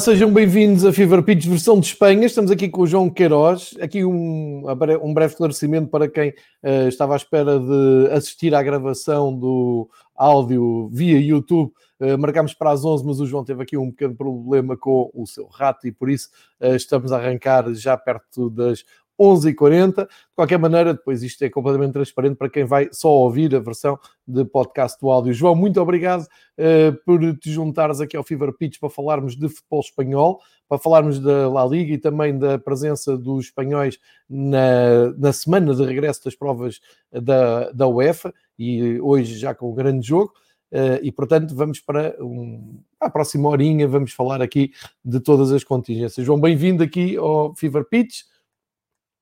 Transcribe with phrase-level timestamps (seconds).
[0.00, 2.24] Sejam bem-vindos a Fever Pitch versão de Espanha.
[2.24, 3.76] Estamos aqui com o João Queiroz.
[3.80, 4.62] Aqui um,
[5.02, 10.88] um breve esclarecimento para quem uh, estava à espera de assistir à gravação do áudio
[10.92, 11.72] via YouTube.
[11.98, 15.26] Uh, marcámos para as 11, mas o João teve aqui um pequeno problema com o
[15.26, 16.28] seu rato e por isso
[16.60, 18.84] uh, estamos a arrancar já perto das
[19.18, 20.06] 11h40.
[20.06, 23.98] De qualquer maneira, depois isto é completamente transparente para quem vai só ouvir a versão
[24.26, 25.32] de podcast do áudio.
[25.32, 29.80] João, muito obrigado uh, por te juntares aqui ao Fever Pitch para falarmos de futebol
[29.80, 35.74] espanhol, para falarmos da La Liga e também da presença dos espanhóis na, na semana
[35.74, 36.80] de regresso das provas
[37.10, 40.32] da, da UEFA e hoje já com um grande jogo.
[40.70, 44.70] Uh, e portanto vamos para um, a próxima horinha, vamos falar aqui
[45.02, 46.26] de todas as contingências.
[46.26, 48.24] João, bem-vindo aqui ao Fever Pitch.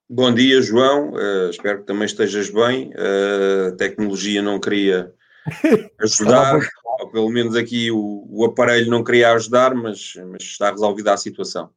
[0.09, 1.11] Bom dia, João.
[1.15, 2.91] Uh, espero que também estejas bem.
[2.91, 5.13] Uh, a tecnologia não queria
[6.01, 6.61] ajudar,
[7.01, 11.17] ou pelo menos aqui o, o, aparelho não queria ajudar, mas, mas está resolvida a
[11.17, 11.71] situação.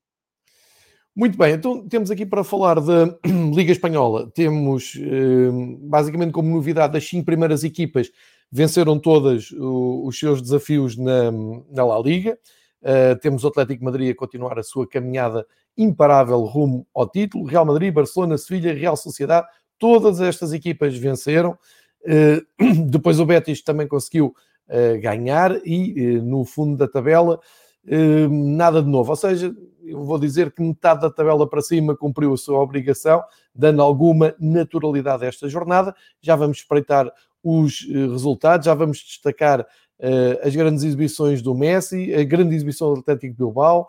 [1.15, 3.17] Muito bem, então temos aqui para falar da
[3.51, 4.29] Liga Espanhola.
[4.29, 8.11] Temos uh, basicamente como novidade as cinco primeiras equipas
[8.51, 11.31] venceram todas os seus desafios na,
[11.71, 12.35] na La Liga.
[13.21, 15.45] Temos o Atlético Madrid a continuar a sua caminhada
[15.77, 17.45] imparável rumo ao título.
[17.45, 21.57] Real Madrid, Barcelona, Sevilha, Real Sociedade, todas estas equipas venceram.
[22.01, 24.33] Uh, depois o Betis também conseguiu
[24.67, 27.39] uh, ganhar e no fundo da tabela
[28.29, 29.09] nada de novo.
[29.09, 33.23] Ou seja, eu vou dizer que metade da tabela para cima cumpriu a sua obrigação,
[33.55, 35.95] dando alguma naturalidade a esta jornada.
[36.21, 39.65] Já vamos espreitar os resultados, já vamos destacar
[40.43, 43.87] as grandes exibições do Messi, a grande exibição do Atlético Bilbao,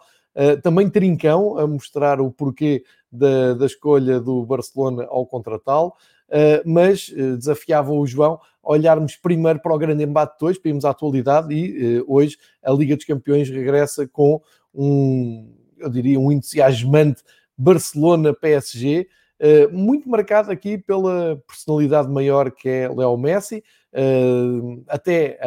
[0.62, 5.88] também Trincão a mostrar o porquê da, da escolha do Barcelona ao contratá-lo,
[6.28, 10.68] uh, mas desafiava o João a olharmos primeiro para o grande embate de hoje, para
[10.68, 14.41] irmos à atualidade e hoje a Liga dos Campeões regressa com
[14.74, 17.22] um, eu diria, um entusiasmante
[17.56, 19.08] Barcelona-PSG,
[19.41, 23.64] Uh, muito marcado aqui pela personalidade maior que é Léo Messi,
[23.94, 25.38] uh, até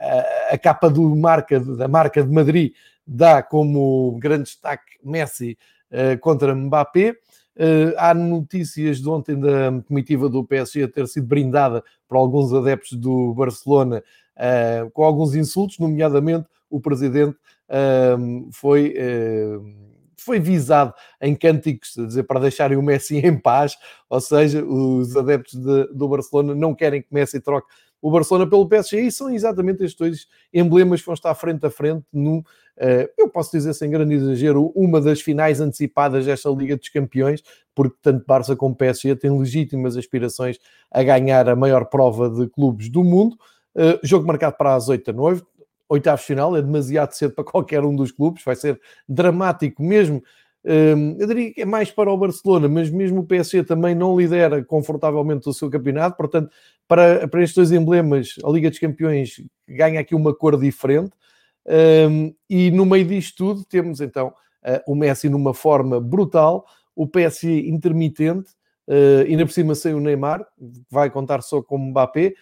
[0.00, 2.72] a, a, capa do marca, da marca de Madrid
[3.06, 5.56] dá como grande destaque Messi
[5.90, 7.16] uh, contra Mbappé.
[7.96, 13.32] há notícias de ontem da comitiva do PSG ter sido brindada por alguns adeptos do
[13.32, 14.02] Barcelona
[14.92, 17.38] com alguns insultos, nomeadamente o presidente
[18.52, 18.94] foi
[20.26, 23.78] foi visado em cânticos dizer, para deixarem o Messi em paz,
[24.10, 27.68] ou seja, os adeptos de, do Barcelona não querem que Messi troque
[28.00, 31.70] o Barcelona pelo PSG e são exatamente estes dois emblemas que vão estar frente a
[31.70, 36.76] frente no, uh, eu posso dizer sem grande exagero, uma das finais antecipadas desta Liga
[36.76, 37.42] dos Campeões,
[37.74, 40.58] porque tanto Barça como PSG têm legítimas aspirações
[40.90, 43.36] a ganhar a maior prova de clubes do mundo.
[43.74, 45.44] Uh, jogo marcado para as 8 da noite,
[45.88, 50.22] oitavos final, é demasiado cedo para qualquer um dos clubes, vai ser dramático mesmo.
[50.66, 54.18] Hum, eu diria que é mais para o Barcelona, mas mesmo o PSG também não
[54.18, 56.50] lidera confortavelmente o seu campeonato, portanto,
[56.88, 61.12] para, para estes dois emblemas, a Liga dos Campeões ganha aqui uma cor diferente.
[62.10, 64.32] Hum, e no meio disto tudo, temos então
[64.86, 68.50] o Messi numa forma brutal, o PSG intermitente,
[68.88, 70.44] uh, ainda por cima sem o Neymar,
[70.90, 72.34] vai contar só com o Mbappé,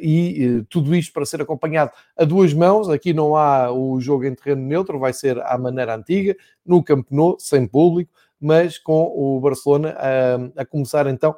[0.00, 2.88] e uh, tudo isto para ser acompanhado a duas mãos.
[2.88, 7.06] Aqui não há o jogo em terreno neutro, vai ser à maneira antiga, no Camp
[7.10, 11.34] Nou, sem público, mas com o Barcelona uh, a começar então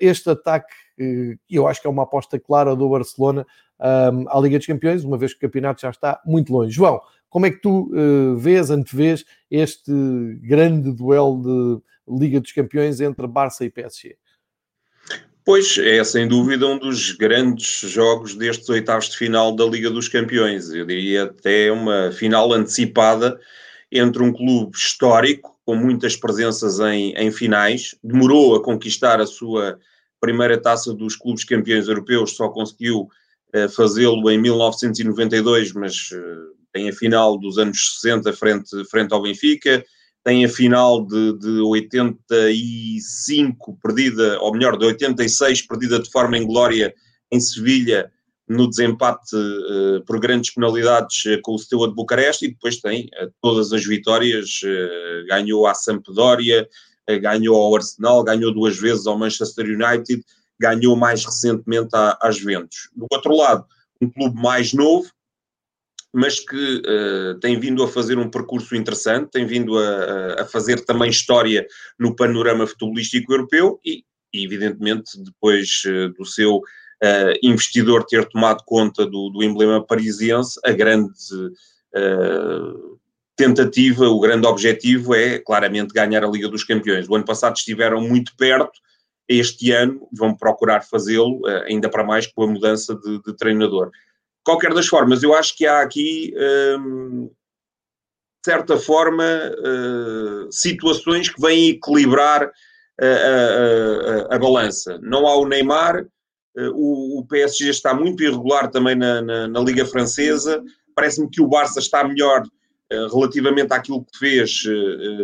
[0.00, 3.46] este ataque, que eu acho que é uma aposta clara do Barcelona
[3.78, 6.70] à Liga dos Campeões, uma vez que o campeonato já está muito longe.
[6.70, 7.90] João, como é que tu
[8.38, 9.92] vês, antevês este
[10.40, 11.82] grande duelo de
[12.18, 14.16] Liga dos Campeões entre Barça e PSG?
[15.46, 20.08] Pois é, sem dúvida, um dos grandes jogos destes oitavos de final da Liga dos
[20.08, 20.72] Campeões.
[20.72, 23.38] Eu diria até uma final antecipada
[23.92, 29.78] entre um clube histórico, com muitas presenças em, em finais, demorou a conquistar a sua
[30.20, 33.02] primeira taça dos clubes campeões europeus, só conseguiu
[33.54, 39.22] uh, fazê-lo em 1992, mas uh, tem a final dos anos 60 frente, frente ao
[39.22, 39.84] Benfica,
[40.26, 46.92] tem a final de, de 85 perdida, ou melhor, de 86 perdida de forma inglória
[47.30, 48.10] em Sevilha,
[48.48, 53.04] no desempate uh, por grandes penalidades uh, com o Steaua de Bucareste, e depois tem
[53.04, 54.62] uh, todas as vitórias,
[55.28, 56.68] ganhou à Sampdoria,
[57.22, 60.24] ganhou ao Arsenal, ganhou duas vezes ao Manchester United,
[60.58, 62.90] ganhou mais recentemente à, às Juventus.
[62.96, 63.64] Do outro lado,
[64.02, 65.08] um clube mais novo,
[66.16, 70.82] mas que uh, tem vindo a fazer um percurso interessante, tem vindo a, a fazer
[70.82, 71.66] também história
[71.98, 74.02] no panorama futebolístico europeu e,
[74.32, 80.72] evidentemente, depois uh, do seu uh, investidor ter tomado conta do, do emblema parisiense, a
[80.72, 81.12] grande
[83.34, 87.08] tentativa, o grande objetivo é claramente ganhar a Liga dos Campeões.
[87.08, 88.78] O ano passado estiveram muito perto,
[89.26, 93.90] este ano vão procurar fazê-lo, ainda para mais com a mudança de, de, treinador.
[94.46, 96.32] Qualquer das formas, eu acho que há aqui,
[96.78, 97.32] um, de
[98.44, 102.48] certa forma, uh, situações que vêm equilibrar
[103.00, 105.00] a, a, a, balança.
[105.02, 106.06] Não há o Neymar,
[106.76, 110.62] o, o, PSG está muito irregular também na, na, na Liga Francesa.
[110.94, 112.44] Parece-me que o Barça está melhor
[113.12, 114.62] relativamente àquilo que fez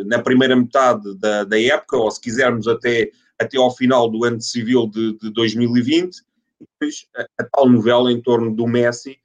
[0.04, 3.08] na primeira metade da, da, época, ou se quisermos até,
[3.38, 6.10] até ao final do ano civil de, de 2020.
[6.72, 9.18] Depois a, tal novela em torno do Messi,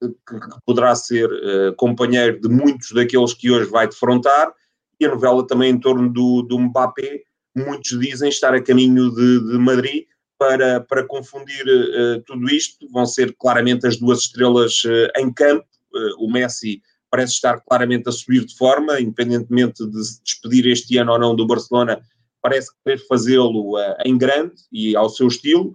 [0.00, 4.52] que, que poderá ser uh, companheiro de muitos daqueles que hoje vai defrontar,
[5.00, 7.22] e a novela também em torno do, do Mbappé,
[7.56, 10.04] muitos dizem estar a caminho de, de Madrid,
[10.38, 15.66] para, para confundir uh, tudo isto, vão ser claramente as duas estrelas uh, em campo.
[15.92, 20.98] Uh, o Messi parece estar claramente a subir de forma, independentemente de se despedir este
[20.98, 22.00] ano ou não do Barcelona,
[22.42, 25.72] parece querer fazê-lo em grande e ao seu estilo.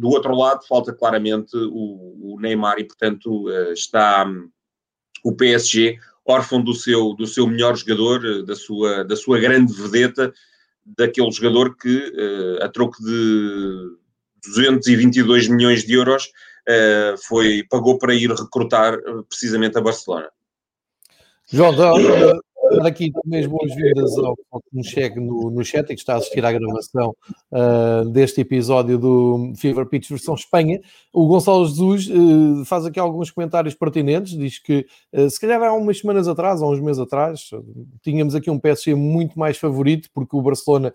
[0.00, 4.48] Do outro lado, falta claramente o, o Neymar e, portanto, está um,
[5.24, 10.32] o PSG órfão do seu, do seu melhor jogador, da sua, da sua grande vedeta,
[10.84, 12.12] daquele jogador que,
[12.60, 13.96] a troco de
[14.46, 16.30] 222 milhões de euros,
[17.26, 20.28] foi, pagou para ir recrutar precisamente a Barcelona.
[21.50, 21.74] João,
[22.78, 26.14] dar aqui também as boas-vindas ao, que nos chegue no, no chat e que está
[26.14, 27.14] a assistir à gravação
[27.52, 30.80] uh, deste episódio do Fever Pitch versão Espanha.
[31.12, 35.72] O Gonçalo Jesus uh, faz aqui alguns comentários pertinentes, diz que uh, se calhar há
[35.72, 37.50] umas semanas atrás, ou uns meses atrás,
[38.02, 40.92] tínhamos aqui um PSG muito mais favorito, porque o Barcelona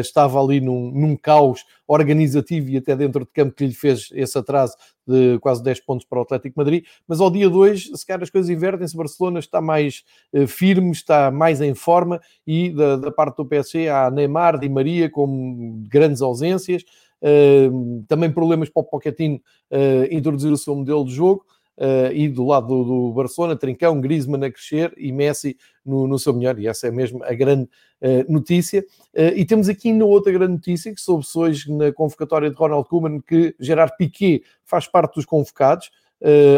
[0.00, 4.36] estava ali num, num caos organizativo e até dentro de campo que lhe fez esse
[4.36, 4.74] atraso
[5.08, 8.28] de quase 10 pontos para o Atlético Madrid, mas ao dia 2, se calhar as
[8.28, 13.36] coisas invertem-se, Barcelona está mais uh, firme, está mais em forma e da, da, parte
[13.36, 16.82] do PSG há Neymar, Di Maria com grandes ausências,
[17.22, 19.40] uh, também problemas para o Pochettino
[19.70, 21.44] uh, introduzir o seu modelo de jogo,
[21.78, 26.18] Uh, e do lado do, do, Barcelona, Trincão, Griezmann a crescer e Messi no, no
[26.18, 27.70] seu melhor, e essa é mesmo a grande
[28.02, 28.84] uh, notícia.
[29.14, 32.88] Uh, e temos aqui ainda outra grande notícia que soube-se hoje na convocatória de Ronald
[32.88, 35.88] Koeman que Gerard Piquet faz parte dos convocados.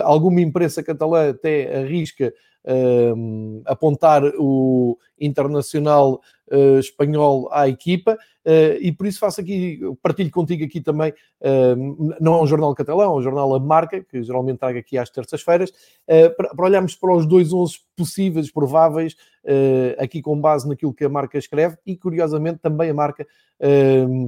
[0.05, 2.33] alguma imprensa catalã até arrisca
[3.67, 6.21] apontar o internacional
[6.51, 12.15] uh, espanhol à equipa uh, e por isso faço aqui, partilho contigo aqui também, uh,
[12.21, 15.11] não é um jornal catalão, é um jornal A Marca, que geralmente trago aqui às
[15.11, 15.73] terças-feiras,
[16.37, 19.15] para, para, olharmos para os dois 11 possíveis, prováveis,
[19.99, 23.27] aqui com base naquilo que a marca escreve e curiosamente também a marca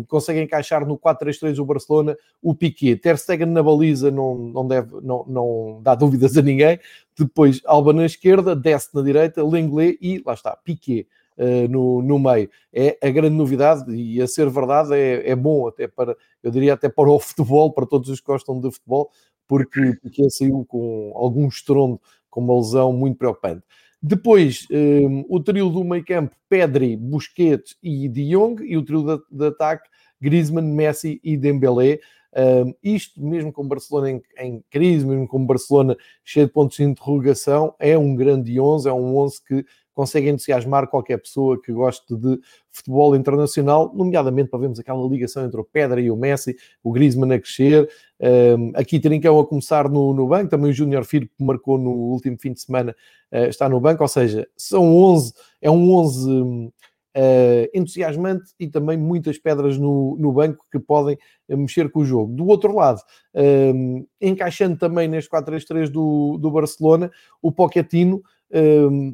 [0.09, 2.97] consegue encaixar no 4-3-3 o Barcelona o Piquet.
[2.97, 6.79] Ter Stegen na baliza não, não, deve, não, não dá dúvidas a ninguém.
[7.19, 10.82] Depois Alba na esquerda, desce na direita, Lenglet e lá está, Piquet.
[11.35, 12.51] Uh, no, no meio.
[12.71, 16.75] É a grande novidade e a ser verdade é, é bom até para, eu diria
[16.75, 19.11] até para o futebol, para todos os que gostam de futebol,
[19.49, 23.63] porque Piquet saiu com algum estrondo, com uma lesão muito preocupante.
[24.03, 28.85] Depois, um, eh, o trio do meio campo, Pedri, Busquets e De Jong, e o
[28.85, 29.89] trio de, de ataque,
[30.21, 32.01] Griezmann, Messi e Dembélé.
[32.35, 36.83] Um, isto, mesmo com Barcelona em, em, crise, mesmo com Barcelona cheio de pontos de
[36.83, 42.15] interrogação, é um grande 11, é um 11 que consegue entusiasmar qualquer pessoa que goste
[42.17, 46.93] de futebol internacional, nomeadamente para vermos aquela ligação entre o Pedra e o Messi, o
[46.93, 47.89] Griezmann a crescer,
[48.59, 52.37] um, aqui Trincão a começar no, no banco, também o Júnior Firpo marcou no último
[52.39, 52.95] fim de semana
[53.33, 56.73] uh, está no banco, ou seja, são 11, é um 11 um,
[57.15, 62.05] Uh, entusiasmante e também muitas pedras no, no banco que podem uh, mexer com o
[62.07, 62.35] jogo.
[62.35, 63.03] Do outro lado,
[63.35, 67.11] uh, encaixando também neste 4-3-3 do, do Barcelona,
[67.43, 68.23] o Pochettino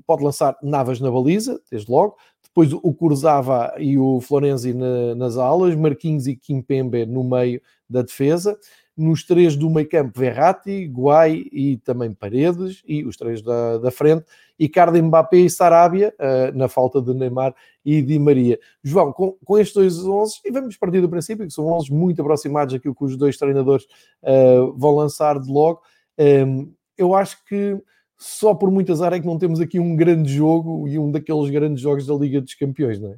[0.07, 5.37] pode lançar Navas na baliza, desde logo, depois o Curzava e o Florenzi na, nas
[5.37, 8.59] alas, Marquinhos e Kimpembe no meio da defesa,
[8.97, 13.93] nos três do meio campo, Verratti, Guai e também Paredes, e os três da, da
[13.93, 14.25] frente,
[14.59, 17.55] Icardi, Mbappé e Sarabia, uh, na falta de Neymar
[17.85, 18.59] e Di Maria.
[18.83, 22.21] João, com, com estes dois 11, e vamos partir do princípio que são 11 muito
[22.21, 25.81] aproximados daquilo que os dois treinadores uh, vão lançar de logo,
[26.19, 27.81] um, eu acho que
[28.19, 31.51] só por muito azar é que não temos aqui um grande jogo e um daqueles
[31.51, 33.17] grandes jogos da Liga dos Campeões, não é?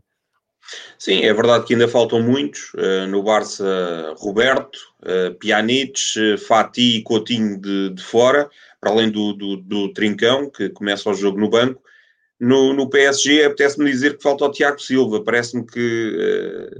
[0.98, 2.72] Sim, é verdade que ainda faltam muitos.
[2.74, 8.48] Uh, no Barça, Roberto, uh, Pjanic, uh, Fati e Coutinho de, de fora,
[8.80, 11.82] para além do, do, do, Trincão, que começa o jogo no banco.
[12.38, 15.22] No, no PSG, apetece-me dizer que falta o Tiago Silva.
[15.22, 16.70] Parece-me que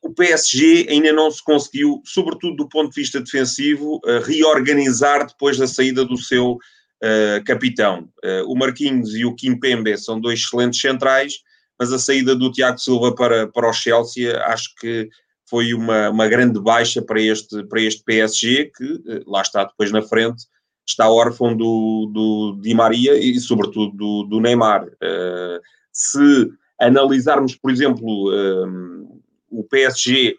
[0.00, 5.66] o PSG ainda não se conseguiu, sobretudo do ponto de vista defensivo, reorganizar depois da
[5.66, 6.58] saída do seu
[7.04, 8.08] uh, capitão.
[8.24, 11.34] Uh, o Marquinhos e o Kim Pembe são dois excelentes centrais,
[11.78, 15.08] mas a saída do Tiago Silva para, para o Chelsea acho que
[15.48, 19.92] foi uma, uma grande baixa para este, para este PSG, que uh, lá está depois
[19.92, 20.46] na frente,
[20.86, 24.86] está órfão do, do Di Maria e sobretudo do, do Neymar.
[25.90, 28.04] se analisarmos, por exemplo,
[29.48, 30.36] o PSG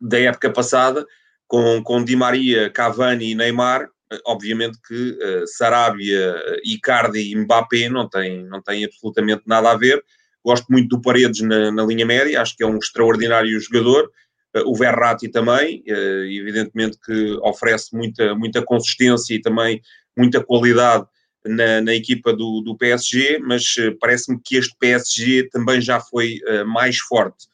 [0.00, 1.06] da época passada,
[1.46, 3.90] com, com Di Maria, Cavani e Neymar,
[4.26, 10.02] obviamente que uh, Sarabia, Icardi e Mbappé não têm, não têm absolutamente nada a ver.
[10.44, 14.10] Gosto muito do Paredes na, na linha média, acho que é um extraordinário jogador.
[14.54, 19.80] Uh, o Verratti também, uh, evidentemente que oferece muita, muita consistência e também
[20.16, 21.06] muita qualidade
[21.44, 26.98] na, na equipa do, do PSG, mas parece-me que este PSG também já foi mais
[26.98, 27.48] forte.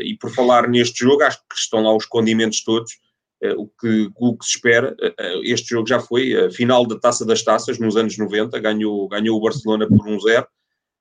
[0.00, 3.07] e por falar neste jogo, acho que estão lá os condimentos todos eh,
[3.56, 4.96] o que, o que se espera.
[5.00, 8.58] Eh, eh, este jogo já foi a final da Taça das Taças nos anos 90,
[8.58, 10.46] ganhou, ganhou o Barcelona por 1-0.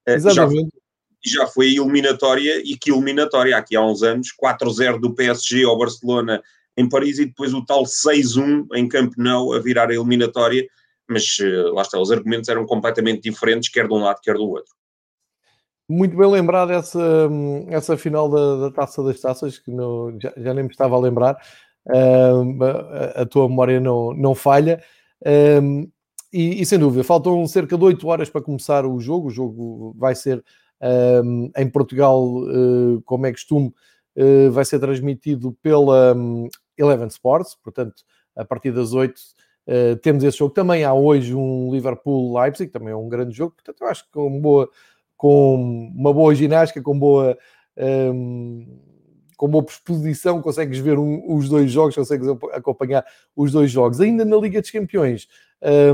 [0.05, 0.69] Exatamente.
[1.25, 5.77] Já, já foi eliminatória, e que eliminatória, aqui há uns anos, 4-0 do PSG ao
[5.77, 6.41] Barcelona
[6.77, 10.67] em Paris e depois o tal 6-1 em Camp Nou a virar a eliminatória,
[11.09, 11.37] mas
[11.73, 14.77] lá está, os argumentos eram completamente diferentes, quer de um lado, quer do outro.
[15.89, 17.29] Muito bem lembrado essa,
[17.69, 20.99] essa final da, da Taça das Taças, que não, já, já nem me estava a
[20.99, 21.37] lembrar
[23.15, 24.81] a, tua memória não, não falha.
[26.33, 29.27] E, e, sem dúvida, faltam cerca de 8 horas para começar o jogo.
[29.27, 30.43] O jogo vai ser
[31.55, 33.73] em Portugal, uh, como é costume,
[34.17, 38.03] uh, vai ser transmitido pela um, Eleven Sports, portanto,
[38.35, 40.53] a partir das 8 uh, temos esse jogo.
[40.53, 44.39] Também há hoje um Liverpool-Leipzig, também é um grande jogo, portanto, eu acho que com,
[44.39, 44.69] boa,
[45.15, 47.37] com uma boa ginástica, com boa.
[47.77, 48.86] Um,
[49.37, 54.01] com boa exposição, consegues ver um, os dois jogos, consegues acompanhar os dois jogos.
[54.01, 55.27] Ainda na Liga dos Campeões,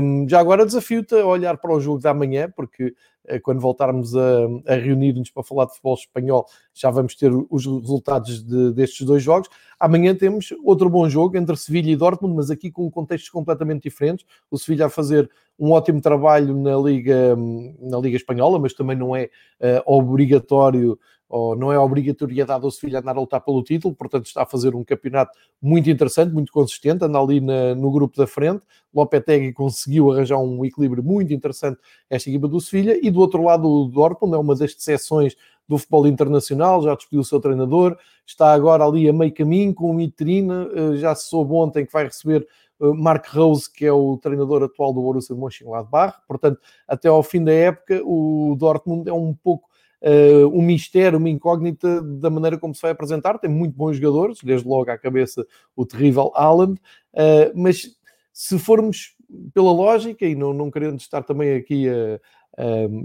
[0.02, 2.94] um, já agora desafio-te a olhar para o jogo da manhã, porque
[3.28, 7.66] uh, quando voltarmos a, a reunir-nos para falar de futebol espanhol, já vamos ter os
[7.66, 9.48] resultados de, destes dois jogos.
[9.78, 14.24] Amanhã temos outro bom jogo entre Sevilha e Dortmund, mas aqui com contextos completamente diferentes.
[14.50, 17.36] O Sevilha a fazer um ótimo trabalho na Liga,
[17.80, 20.98] na Liga Espanhola, mas também não é uh, obrigatório
[21.36, 24.72] ou não é obrigatoriedade ao Sevilha andar a lutar pelo título, portanto está a fazer
[24.76, 28.62] um campeonato muito interessante, muito consistente, anda ali na, no grupo da frente.
[28.94, 33.68] Lopetegui conseguiu arranjar um equilíbrio muito interessante esta equipa do Sevilha e do outro lado
[33.68, 35.34] o Dortmund é uma das exceções
[35.66, 39.90] do futebol internacional, já despediu o seu treinador, está agora ali a meio caminho com
[39.90, 42.46] o Mitrina, eh, já se soube ontem que vai receber
[42.80, 47.42] eh, Mark Rose, que é o treinador atual do Borussia Mönchengladbach, portanto, até ao fim
[47.42, 49.73] da época, o Dortmund é um pouco
[50.04, 53.38] uh, um mistério, uma incógnita da maneira como se vai apresentar.
[53.38, 56.78] Tem muito bons jogadores, desde logo à cabeça o terrível Haaland,
[57.14, 57.96] uh, mas
[58.32, 59.16] se formos
[59.54, 62.20] pela lógica, e não, não querendo estar também aqui a,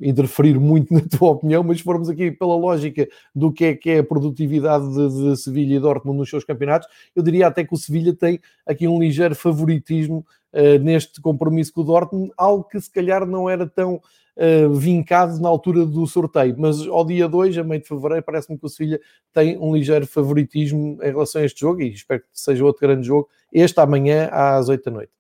[0.04, 4.00] interferir muito na tua opinião, mas formos aqui pela lógica do que é que é
[4.00, 7.78] a produtividade de, de Sevilha e Dortmund nos seus campeonatos, eu diria até que o
[7.78, 12.92] Sevilha tem aqui um ligeiro favoritismo uh, neste compromisso com o Dortmund, algo que se
[12.92, 14.00] calhar não era tão
[14.40, 18.58] uh, vincado na altura do sorteio, mas ao dia 2, a meio de fevereiro, parece-me
[18.58, 19.00] que o Sevilha
[19.34, 23.06] tem um ligeiro favoritismo em relação a este jogo e espero que seja outro grande
[23.06, 25.12] jogo, este amanhã às 8 da noite.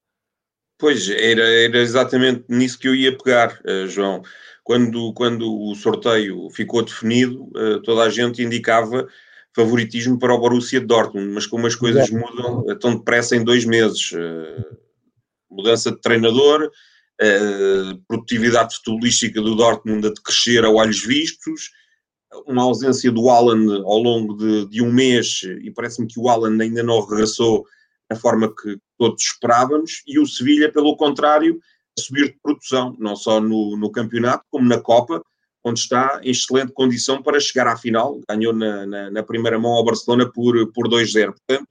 [0.77, 4.21] Pois, era, era exatamente nisso que eu ia pegar, uh, João.
[4.63, 9.05] Quando, quando o sorteio ficou definido, uh, toda a gente indicava
[9.53, 13.65] favoritismo para o Borussia de Dortmund, mas como as coisas mudam tão depressa em dois
[13.65, 14.77] meses, uh,
[15.51, 16.71] mudança de treinador,
[17.21, 21.71] a produtividade futebolística do Dortmund a crescer a olhos vistos,
[22.45, 26.61] uma ausência do Alan ao longo de, de um mês, e parece-me que o Alan
[26.61, 27.65] ainda não regressou
[28.09, 31.59] da forma que todos esperávamos, e o Sevilha, pelo contrário,
[31.97, 35.21] a subir de produção, não só no, no campeonato, como na Copa,
[35.63, 38.19] onde está em excelente condição para chegar à final.
[38.29, 41.33] Ganhou na, na, na primeira mão ao Barcelona por, por 2-0.
[41.33, 41.67] Portanto,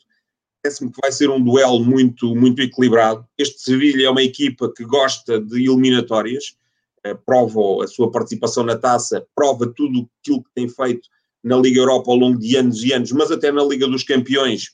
[0.62, 3.26] parece-me que vai ser um duelo muito, muito equilibrado.
[3.36, 6.56] Este Sevilha é uma equipa que gosta de eliminatórias,
[7.04, 11.08] eh, prova a sua participação na taça, prova tudo aquilo que tem feito
[11.42, 14.72] na Liga Europa ao longo de anos e anos, mas até na Liga dos Campeões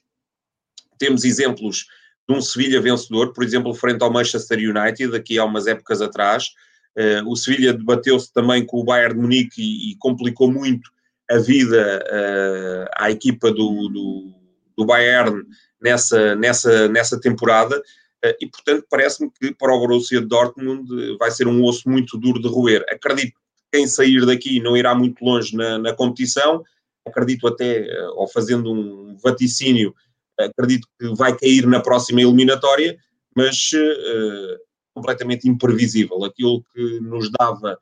[0.98, 1.86] temos exemplos
[2.28, 6.48] de um Sevilha vencedor, por exemplo, frente ao Manchester United, aqui há umas épocas atrás.
[6.96, 10.90] Uh, o Sevilha debateu-se também com o Bayern de Munique e, e complicou muito
[11.30, 14.34] a vida uh, à equipa do, do,
[14.78, 15.42] do Bayern
[15.84, 17.80] nessa, nessa, nessa temporada
[18.24, 20.88] eh, e, portanto, parece-me que para o Borussia Dortmund
[21.18, 22.82] vai ser um osso muito duro de roer.
[22.88, 26.64] Acredito que quem sair daqui não irá muito longe na, na competição,
[27.06, 29.94] acredito até, eh, ou fazendo um vaticínio,
[30.40, 32.98] acredito que vai cair na próxima eliminatória,
[33.36, 34.58] mas uh,
[34.94, 36.24] completamente imprevisível.
[36.24, 37.78] Aquilo que nos dava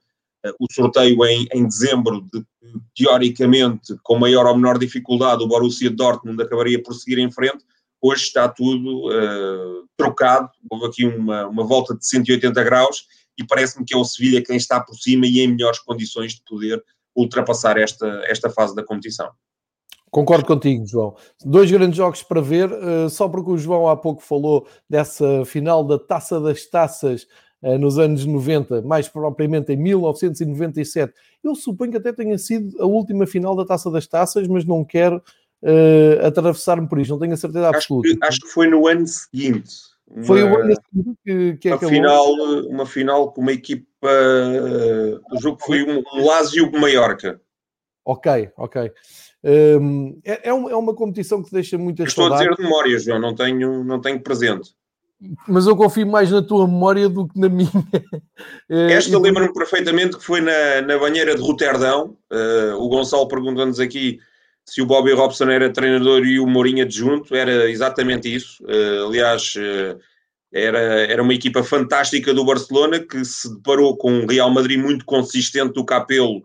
[0.59, 2.45] o sorteio em, em dezembro, de
[2.95, 7.65] teoricamente, com maior ou menor dificuldade, o Borussia Dortmund acabaria por seguir em frente,
[8.03, 10.51] hoje está tudo uh, trocado.
[10.69, 13.07] Houve aqui uma, uma volta de 180 graus
[13.39, 16.43] e parece-me que é o Sevilha quem está por cima e em melhores condições de
[16.43, 16.83] poder
[17.15, 19.31] ultrapassar esta, esta fase da competição.
[20.11, 21.17] Concordo contigo, João.
[21.43, 25.83] Dois grandes jogos para ver, uh, só porque o João há pouco falou dessa final
[25.83, 27.27] da Taça das Taças
[27.63, 31.15] uh, nos anos 90, mais propriamente em 1997.
[31.43, 34.85] Eu suponho que até tenha sido a última final da Taça das Taças, mas não
[34.85, 35.23] quero
[35.63, 38.09] uh, atravessar-me por isto, não tenho a certeza absoluta.
[38.09, 39.71] Acho que, acho que foi no ano seguinte.
[40.09, 41.95] Uma, foi o ano seguinte que, que uma acabou.
[41.95, 42.33] Final,
[42.69, 43.87] uma final com uma equipa.
[45.33, 47.41] o jogo foi um, um Lásio Maiorca.
[48.05, 48.91] Ok, ok.
[49.45, 52.47] Um, é, é, uma competição que deixa muitas Estou saudades.
[52.47, 54.75] a dizer de memória, João, não tenho, não tenho presente.
[55.47, 57.71] Mas eu confio mais na tua memória do que na minha.
[58.69, 62.17] Eh, Esta lembro-me perfeitamente que foi na, na banheira de Roterdão.
[62.33, 64.19] Uh, o Gonçalo perguntou-nos aqui
[64.69, 67.35] se o Bobby Robson era treinador e o Mourinho adjunto.
[67.35, 68.63] Era exatamente isso.
[68.65, 69.99] Uh, aliás, uh,
[70.53, 75.05] era, era uma equipa fantástica do Barcelona que se deparou com um Real Madrid muito
[75.05, 76.43] consistente do Capelo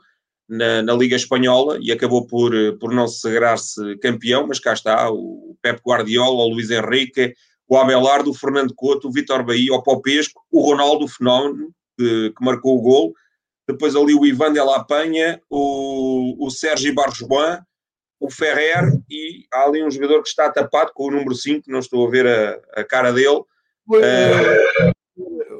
[0.47, 5.57] na, na, Liga Espanhola e acabou por, por não sagrar-se campeão, mas cá está o
[5.61, 7.33] Pep Guardiola, o Luís Henrique,
[7.67, 12.31] o Abelardo, o Fernando Couto, o Vitor Bahia, o Popesco, o Ronaldo o Fenómeno, que,
[12.35, 13.13] que, marcou o gol,
[13.67, 17.59] depois ali o Ivan de la Penha, o, o Sérgio Barjoan,
[18.19, 21.79] o Ferrer e há ali um jogador que está tapado com o número 5, não
[21.79, 23.41] estou a ver a, a cara dele.
[23.87, 24.91] Uh,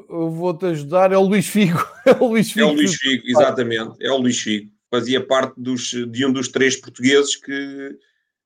[0.08, 1.86] eu vou-te ajudar, é o Luís Figo.
[2.06, 5.54] É o Luís Figo, é o Luís Figo exatamente, é o Luís Figo fazia parte
[5.56, 7.98] dos, de um dos três portugueses que,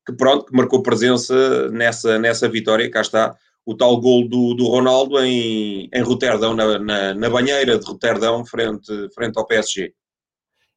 [0.07, 2.91] que, pronto, que marcou presença nessa, nessa vitória.
[2.91, 7.79] Cá está o tal gol do, do Ronaldo em, em Roterdão, na, na, na banheira
[7.79, 9.95] de Roterdão, frente, frente ao PSG.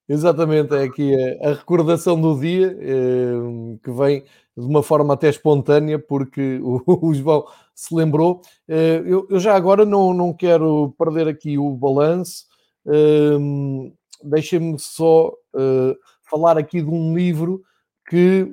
[0.08, 4.22] Exatamente, é aqui a, a recordação do dia eh, que vem
[4.56, 8.42] de uma forma até espontânea, porque o, o João se lembrou.
[8.68, 12.46] Eh, eu, eu, já agora não, não quero perder aqui o balanço.
[12.88, 13.92] Eh,
[14.24, 17.62] Deixem-me só uh, falar aqui de um livro
[18.10, 18.44] que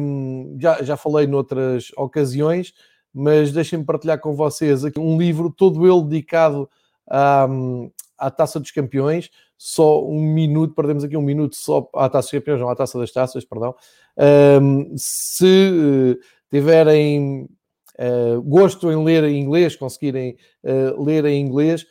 [0.00, 2.72] um, já, já falei noutras ocasiões,
[3.12, 6.68] mas deixem-me partilhar com vocês aqui um livro, todo ele dedicado
[7.08, 7.48] à,
[8.16, 9.28] à Taça dos Campeões.
[9.64, 12.98] Só um minuto, perdemos aqui um minuto só à Taça dos Campeões, não à Taça
[12.98, 13.76] das Taças, perdão.
[14.60, 16.18] Um, se uh,
[16.50, 17.48] tiverem
[17.96, 21.86] uh, gosto em ler em inglês, conseguirem uh, ler em inglês,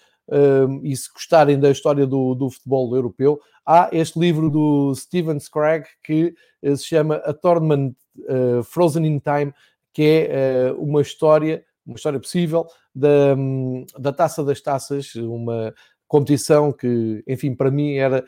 [0.84, 5.86] e se gostarem da história do, do, futebol europeu, há este livro do Steven Scragg
[6.04, 7.96] que uh, se chama A Tournament
[8.66, 9.54] Frozen in Time,
[9.94, 15.74] que é uma história, uma história possível da, um, da Taça das Taças, uma
[16.12, 18.26] competição que, enfim, para mim era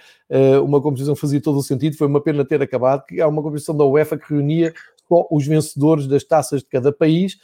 [0.63, 3.43] uma competição que fazia todo o sentido, foi uma pena ter acabado, que é uma
[3.43, 4.73] competição da UEFA que reunia
[5.05, 7.37] só os vencedores das taças de cada país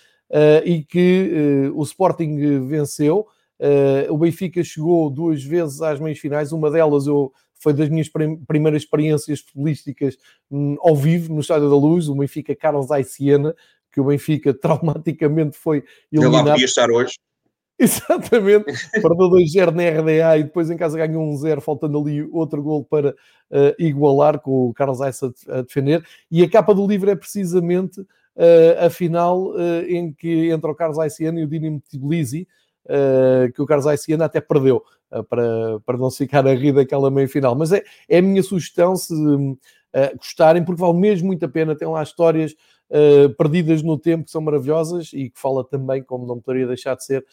[0.63, 3.27] e que o Sporting venceu,
[3.59, 8.07] Uh, o Benfica chegou duas vezes às meias finais, uma delas eu, foi das minhas
[8.07, 10.17] prim primeiras experiências futebolísticas
[10.49, 13.53] um, ao vivo no Estádio da Luz, o Benfica Carlos Aiciena,
[13.91, 16.39] que o Benfica traumaticamente foi eliminado.
[16.39, 17.15] Eu lá podia estar hoje.
[17.81, 22.83] Exatamente, perdeu 2-0 na RDA e depois em casa ganhou 1-0, faltando ali outro gol
[22.83, 26.05] para uh, igualar com o Carlos Aissa a, defender.
[26.29, 30.75] E a capa do livro é precisamente uh, a final uh, em que entra o
[30.75, 32.45] Carlos Aiciano e o Dinamo Tbilisi,
[33.53, 34.83] que o Carlos Aiciana até perdeu,
[35.29, 37.55] para, para não ficar a rir daquela meia-final.
[37.55, 39.13] Mas é, é a minha sugestão, se
[40.17, 42.55] gostarem, porque vale mesmo muito a pena, tem lá histórias
[43.37, 47.05] perdidas no tempo que são maravilhosas e que fala também, como não poderia deixar de
[47.05, 47.25] ser,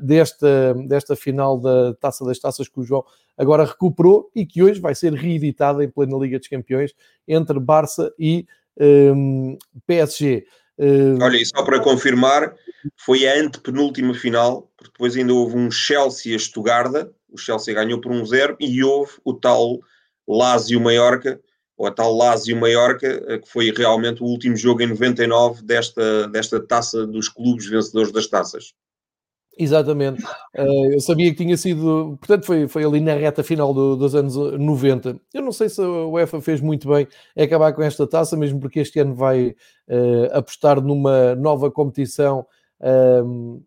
[0.00, 3.04] desta, desta final da Taça das Taças que o João
[3.36, 6.94] agora recuperou e que hoje vai ser reeditada em plena Liga dos Campeões
[7.26, 8.46] entre Barça e
[8.80, 10.46] um, PSG.
[10.78, 11.22] Uh...
[11.22, 12.54] Olha, e só para confirmar,
[12.96, 18.56] foi a antepenúltima final, porque depois ainda houve um Chelsea-Estugarda, o Chelsea ganhou por 1-0,
[18.60, 19.78] e houve o tal
[20.26, 21.40] Lazio-Maiorca,
[21.78, 26.60] ou a tal Lazio-Maiorca, eh, que foi realmente o último jogo em 99 desta, desta
[26.60, 28.74] taça dos clubes vencedores das taças.
[29.56, 30.22] Exatamente.
[30.56, 32.16] Uh, eu sabia que tinha sido.
[32.18, 35.20] Portanto, foi, foi ali na reta final do, dos anos 90.
[35.34, 38.60] Eu não sei se a UEFA fez muito bem em acabar com esta taça, mesmo
[38.60, 39.48] porque este ano vai
[39.88, 42.46] uh, apostar numa nova competição,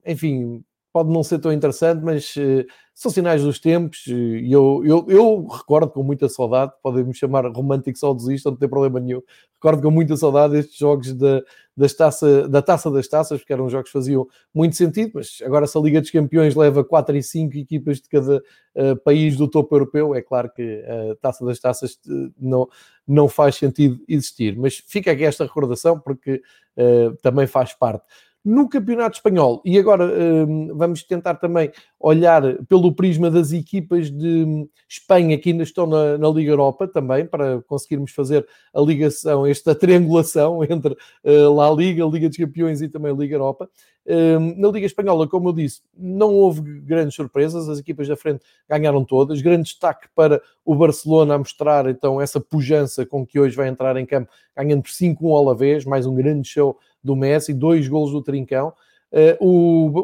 [0.05, 5.05] enfim, pode não ser tão interessante, mas uh, são sinais dos tempos e eu, eu,
[5.07, 9.21] eu, recordo com muita saudade, podem-me chamar romântico saudosista, não tem problema nenhum,
[9.55, 11.41] recordo com muita saudade estes jogos da,
[11.75, 15.65] das taça, da Taça das Taças, porque eram jogos que faziam muito sentido, mas agora
[15.65, 19.47] se a Liga dos Campeões leva 4 e 5 equipas de cada uh, país do
[19.47, 21.97] topo europeu, é claro que a Taça das Taças
[22.37, 22.67] não,
[23.07, 26.41] não faz sentido existir, mas fica aqui esta recordação porque
[26.77, 28.03] uh, também faz parte
[28.43, 29.61] no Campeonato Espanhol.
[29.63, 35.63] E agora um, vamos tentar também olhar pelo prisma das equipas de Espanha que ainda
[35.63, 41.53] estão na, na, Liga Europa também, para conseguirmos fazer a ligação, esta triangulação entre uh,
[41.53, 43.69] La Liga, Liga dos Campeões e também Liga Europa.
[44.03, 48.43] Um, na Liga Espanhola, como eu disse, não houve grandes surpresas, as equipas da frente
[48.67, 49.41] ganharam todas.
[49.41, 53.95] Grande destaque para o Barcelona a mostrar então essa pujança com que hoje vai entrar
[53.97, 58.11] em campo, ganhando por 5-1 ao Alavés, mais um grande show do Messi, dois golos
[58.11, 58.73] do Trincão.
[59.11, 59.45] Uh,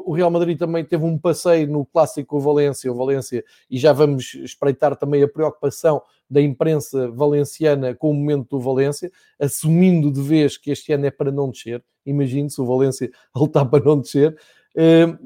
[0.05, 4.33] o, Real Madrid também teve um passeio no clássico Valência, o Valência, e já vamos
[4.33, 10.57] espreitar também a preocupação da imprensa valenciana com o momento do Valência, assumindo de vez
[10.57, 11.81] que este ano é para não descer.
[12.05, 14.37] Imagine-se o Valência lutar para não descer.
[14.77, 15.17] Uh,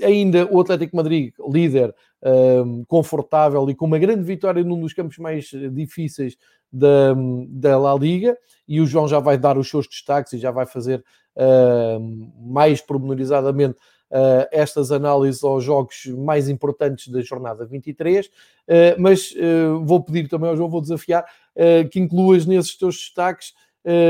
[0.00, 4.92] e ainda o Atlético Madrid, líder, uh, confortável e com uma grande vitória num dos
[4.92, 6.36] campos mais difíceis
[6.72, 7.14] da,
[7.48, 10.66] da La Liga, e o João já vai dar os seus destaques e já vai
[10.66, 11.04] fazer
[11.36, 13.78] uh, mais pormenorizadamente
[14.10, 18.30] uh, estas análises aos jogos mais importantes da jornada 23, uh,
[18.98, 19.32] mas
[19.84, 21.24] vou pedir também ao João, vou desafiar
[21.90, 23.54] que incluas nesses teus destaques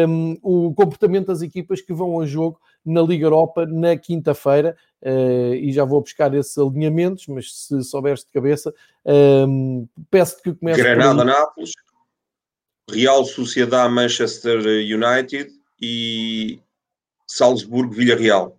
[0.08, 5.54] um, o comportamento das equipas que vão a jogo na Liga Europa na quinta-feira, uh,
[5.54, 8.72] e já vou buscar esses alinhamentos, mas se souberes de cabeça,
[9.04, 10.80] um, peço-te que comece.
[10.80, 11.72] Granada, Nápoles,
[12.90, 16.60] Real Sociedade Manchester United e
[17.26, 18.56] Salzburgo Villarreal.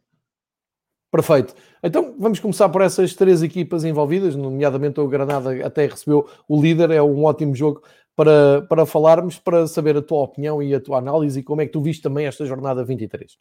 [1.11, 1.55] Perfeito.
[1.81, 6.91] Então vamos começar por essas três equipas envolvidas, nomeadamente o Granada até recebeu o líder,
[6.91, 7.81] é um ótimo jogo
[8.15, 11.65] para, para falarmos, para saber a tua opinião e a tua análise e como é
[11.65, 13.37] que tu viste também esta jornada 23.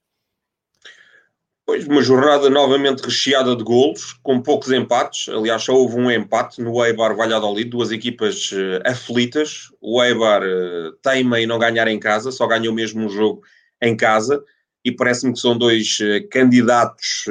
[1.66, 5.28] Pois, uma jornada novamente recheada de golos, com poucos empates.
[5.28, 9.72] Aliás, só houve um empate no Eibar Valladolid, duas equipas uh, aflitas.
[9.80, 13.42] O Eibar uh, teima em não ganhar em casa, só ganhou mesmo um jogo
[13.82, 14.44] em casa.
[14.84, 17.24] E parece-me que são dois uh, candidatos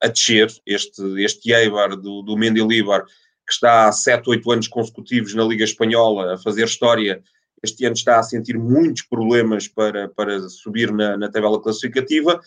[0.00, 0.54] a descer.
[0.64, 5.64] Este, este Eibar do, do Mendilibar, que está há 7, 8 anos consecutivos na Liga
[5.64, 7.20] Espanhola a fazer história
[7.64, 12.40] este ano está a sentir muitos problemas para, para subir na, na tabela classificativa.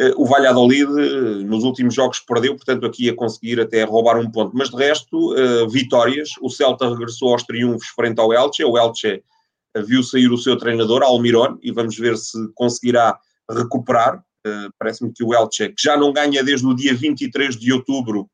[0.00, 4.30] Uh, o Valladolid uh, nos últimos jogos perdeu, portanto aqui a conseguir até roubar um
[4.30, 6.30] ponto, mas de resto, uh, vitórias.
[6.40, 8.64] O Celta regressou aos triunfos frente ao Elche.
[8.64, 9.22] O Elche
[9.86, 13.18] viu sair o seu treinador, Almiron, e vamos ver se conseguirá
[13.50, 14.22] recuperar.
[14.78, 18.28] Parece-me que o Elche, que já não ganha desde o dia 23 de outubro,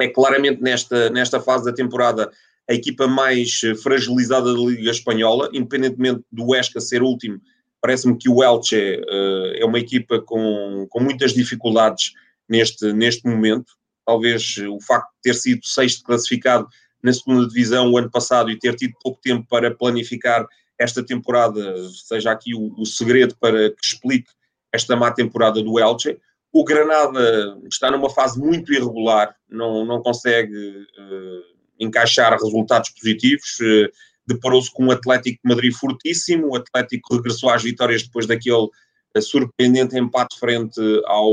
[0.00, 2.32] é claramente nesta, nesta fase da temporada
[2.70, 7.40] a equipa mais eh, fragilizada da Liga Espanhola, independentemente do Huesca ser último,
[7.80, 12.12] parece-me que o Elche uh, é uma equipa com, com muitas dificuldades
[12.48, 13.72] neste, neste momento.
[14.06, 16.68] Talvez o facto de ter sido sexto classificado
[17.02, 20.46] na segunda divisão o ano passado e ter tido pouco tempo para planificar
[20.78, 21.74] esta temporada
[22.06, 24.30] seja aqui o, o segredo para que explique
[24.72, 26.18] esta má temporada do Elche.
[26.52, 33.58] O Granada está numa fase muito irregular, não, não consegue uh, encaixar resultados positivos.
[33.60, 33.90] Eh,
[34.26, 38.68] deparou-se com um Atlético de Madrid fortíssimo, o Atlético regressou às vitórias depois daquele
[39.14, 41.32] eh, surpreendente empate frente ao,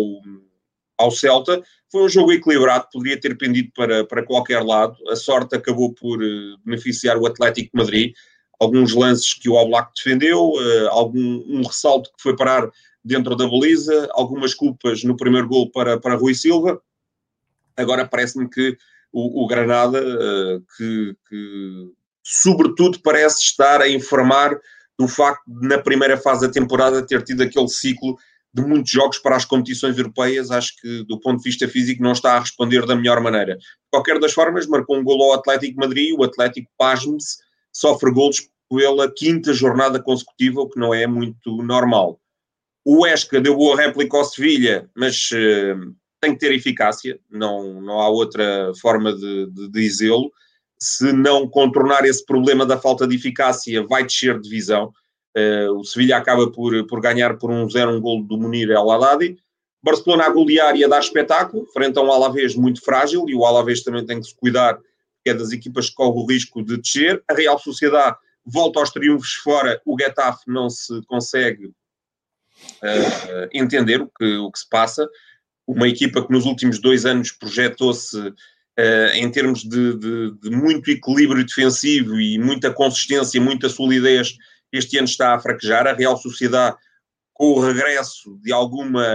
[0.98, 1.62] ao Celta.
[1.92, 4.98] Foi um jogo equilibrado, poderia ter pendido para, para qualquer lado.
[5.10, 8.14] A sorte acabou por eh, beneficiar o Atlético de Madrid.
[8.60, 10.54] Alguns lances que o Oblak defendeu,
[10.90, 12.68] algum um ressalto que foi parar
[13.04, 16.82] dentro da baliza, algumas culpas no primeiro gol para, para Rui Silva.
[17.76, 18.76] Agora parece-me que
[19.18, 21.92] o, o Granada, uh, que, que,
[22.24, 24.56] sobretudo parece estar a informar
[24.98, 28.16] do facto de, na primeira fase da temporada, ter tido aquele ciclo
[28.54, 30.52] de muitos jogos para as competições europeias.
[30.52, 33.56] Acho que, do ponto de vista físico, não está a responder da melhor maneira.
[33.56, 36.14] De qualquer das formas, marcou um gol ao Atlético Madrid.
[36.16, 37.38] O Atlético, pasme-se,
[37.74, 42.20] sofre golos pela quinta jornada consecutiva, o que não é muito normal.
[42.86, 48.00] O Esca deu boa réplica ao Sevilha, mas uh, tem que ter eficácia, não, não
[48.00, 50.32] há outra forma de, de, dizê-lo.
[50.80, 54.92] Se não contornar esse problema da falta de eficácia, vai descer de divisão.
[55.36, 58.90] Uh, o Sevilha acaba por, por ganhar por um zero um gol do Munir El
[58.92, 59.38] Haddadi.
[59.82, 63.46] Barcelona a golear e a dar espetáculo, frente a um Alavés muito frágil, e o
[63.46, 66.78] Alavés também tem que se cuidar, porque é das equipas que corre o risco de
[66.78, 67.24] descer.
[67.30, 74.08] A Real Sociedade volta aos triunfos fora, o Getafe não se consegue uh, entender o
[74.08, 75.08] que, o que se passa
[75.68, 78.34] uma equipa que nos últimos dois anos projetou-se uh,
[79.14, 84.36] em termos de, de, de, muito equilíbrio defensivo e muita consistência, muita solidez,
[84.72, 85.86] este ano está a fraquejar.
[85.86, 86.78] A Real Sociedade,
[87.34, 89.06] com o regresso de alguma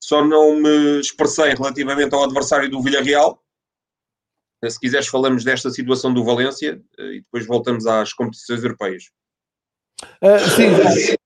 [0.02, 3.42] Só não me expressei relativamente ao adversário do Villarreal.
[4.62, 9.10] Eh, se quiseres, falamos desta situação do Valência e depois voltamos às competições europeias.
[10.22, 11.16] Uh, sim,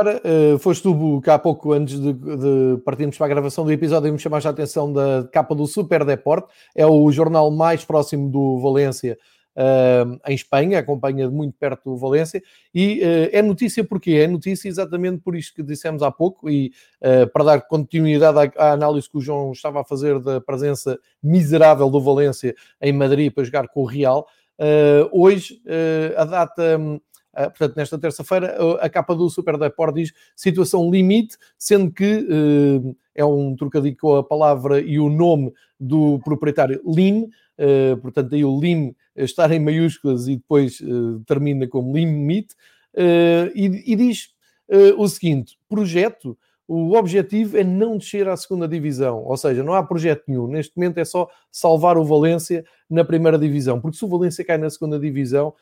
[0.00, 4.10] agora, uh, foste tu há pouco antes de, de, partirmos para a gravação do episódio
[4.10, 8.58] me chamaste a atenção da capa do Super Deporte, é o jornal mais próximo do
[8.60, 9.18] Valência
[9.54, 12.42] uh, em Espanha, acompanha de muito perto o Valência,
[12.74, 16.72] e uh, é notícia porque é notícia exatamente por isto que dissemos há pouco, e
[17.32, 21.90] para dar continuidade à, à, análise que o João estava a fazer da presença miserável
[21.90, 24.26] do Valência em Madrid para jogar com o Real,
[25.12, 25.60] hoje
[26.16, 26.78] a data.
[26.78, 27.00] Um,
[27.32, 33.24] portanto, nesta terça-feira, a capa do Super Deport diz situação limite, sendo que uh, é
[33.24, 38.60] um trocadilho com a palavra e o nome do proprietário Lim, uh, portanto, aí o
[38.60, 40.80] Lim estar em maiúsculas e depois
[41.26, 42.54] termina como limite,
[43.54, 44.30] e, e, diz
[44.96, 46.38] o seguinte: projeto
[46.72, 50.46] o objetivo é não descer à segunda divisão, ou seja, não há projeto nenhum.
[50.46, 54.56] Neste momento é só salvar o Valência na primeira divisão, porque se o Valência cai
[54.56, 55.52] na segunda divisão,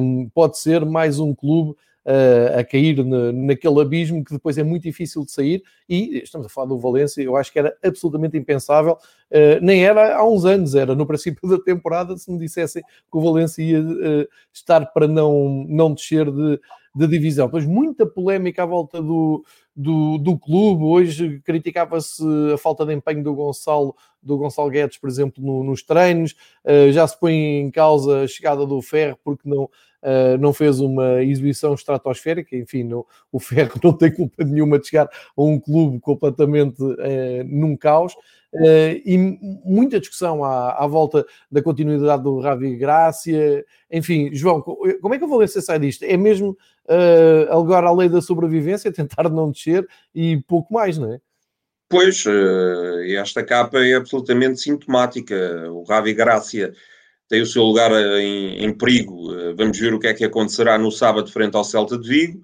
[0.00, 4.64] um, pode ser mais um clube uh, a cair na, naquele abismo que depois é
[4.64, 5.62] muito difícil de sair.
[5.88, 10.16] E estamos a falar do Valência, eu acho que era absolutamente impensável, uh, nem era
[10.16, 13.80] há uns anos, era no princípio da temporada, se me dissessem que o Valência ia
[13.80, 16.60] uh, estar para não, não descer de,
[16.94, 17.48] de divisão.
[17.48, 20.84] Pois muita polémica à volta do do, do clube.
[20.84, 25.82] Hoje criticava-se a falta de empenho do Gonçalo, do Gonçalo Guedes, por exemplo, no, nos
[25.82, 26.34] treinos.
[26.64, 30.80] Uh, já se põe em causa a chegada do Ferro porque não, uh, não fez
[30.80, 32.56] uma exibição estratosférica.
[32.56, 32.88] Enfim,
[33.30, 38.14] o Ferro não tem culpa nenhuma de chegar a um clube completamente uh, num caos.
[38.54, 39.16] Uh, e
[39.64, 43.64] muita discussão à, à, volta da continuidade do Ravi Grácia.
[43.90, 46.02] Enfim, João, como é que o Valência sai disto?
[46.02, 51.20] É mesmo uh, a lei da sobrevivência, tentar não descer e pouco mais, não é?
[51.88, 52.24] Pois,
[53.18, 55.70] esta capa é absolutamente sintomática.
[55.70, 56.72] O Ravi Grácia
[57.28, 59.28] tem o seu lugar em, em perigo.
[59.54, 62.42] vamos ver o que é que acontecerá no sábado frente ao Celta de Vigo.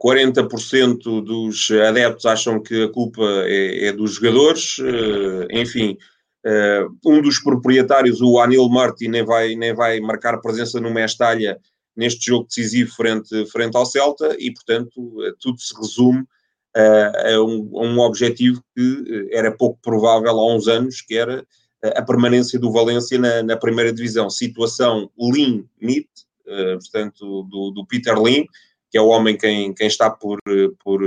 [0.00, 5.98] 40% dos adeptos acham que a culpa é, é dos jogadores, eh, enfim,
[6.44, 11.58] eh, um dos proprietários, o Anil Marti, nem vai, nem vai marcar presença no Mestalha
[11.94, 16.24] neste jogo decisivo frente, frente ao Celta e, portanto, tudo se resume
[16.74, 21.44] a um, a um objetivo que era pouco provável há uns anos, que era
[21.82, 24.30] a permanência do Valência na, na primeira divisão.
[24.30, 26.08] Situação Lean-Meet,
[26.80, 28.44] portanto, do, do Peter Lean,
[28.90, 30.38] que é o homem quem, quem está por,
[30.82, 31.00] por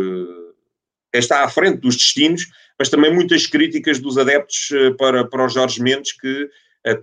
[1.12, 2.48] quem está à frente dos destinos,
[2.80, 6.50] mas também muitas críticas dos adeptos eh, para, para o Jorge Mendes, que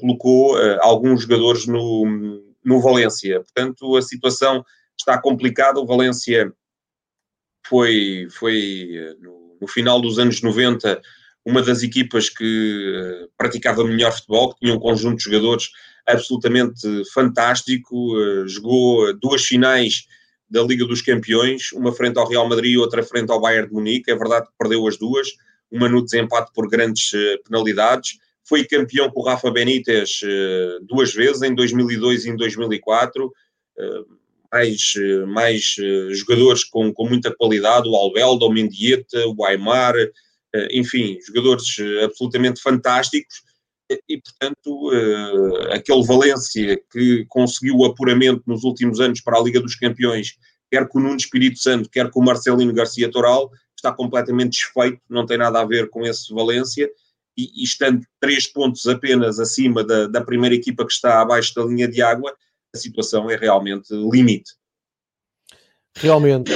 [0.01, 3.41] colocou alguns jogadores no, no Valência.
[3.41, 4.65] Portanto, a situação
[4.99, 5.79] está complicada.
[5.79, 6.53] O Valência
[7.65, 11.01] foi, foi no, no final dos anos 90,
[11.45, 15.71] uma das equipas que praticava melhor futebol, que tinha um conjunto de jogadores
[16.07, 16.81] absolutamente
[17.13, 18.15] fantástico,
[18.47, 20.07] jogou duas finais
[20.51, 23.75] da Liga dos Campeões, uma frente ao Real Madrid e outra frente ao Bayern de
[23.75, 24.11] Munique.
[24.11, 25.29] É verdade que perdeu as duas,
[25.71, 27.11] uma no desempate por grandes
[27.45, 28.19] penalidades.
[28.49, 30.21] Foi campeão com o Rafa Benítez
[30.89, 33.31] duas vezes, em 2002 e em 2004
[34.53, 34.93] mais,
[35.27, 41.19] mais eh, jogadores com, com muita qualidade, o Albelda, o Mendieta, o Aymar, eh, enfim,
[41.27, 43.43] jogadores eh, absolutamente fantásticos
[44.09, 44.91] e, portanto,
[45.71, 50.37] aquele Valência que conseguiu o apuramento nos últimos anos para a Liga dos Campeões,
[50.71, 55.01] quer com o Nuno Espírito Santo, quer com o Marcelino Garcia Toral, está completamente desfeito,
[55.09, 56.91] não tem nada a ver com esse Valência,
[57.37, 61.65] e, e estando três pontos apenas acima da, da primeira equipa que está abaixo da
[61.65, 62.35] linha de água,
[62.75, 64.53] a situação é realmente limite.
[66.51, 66.53] Realmente,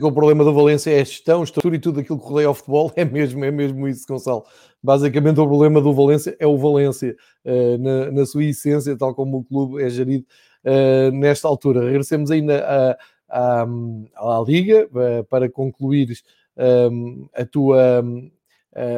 [0.00, 2.92] o problema do Valência é a gestão, estrutura e tudo aquilo que rodeia ao futebol,
[2.96, 4.44] é mesmo, é mesmo isso, Gonçalo.
[4.82, 9.38] Basicamente, o problema do Valência é o Valência, uh, na, na, sua essência, tal como
[9.38, 10.24] o clube é gerido
[10.64, 11.84] uh, nesta altura.
[11.84, 12.96] Regressemos ainda
[13.28, 13.62] à, à,
[14.16, 16.22] à Liga, uh, para concluires
[17.34, 18.04] a tua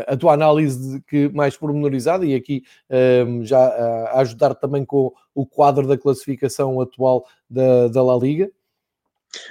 [0.08, 2.64] a tua análise que mais pormenorizada e aqui
[3.42, 8.50] já a ajudar também com o quadro da classificação atual da, da La Liga?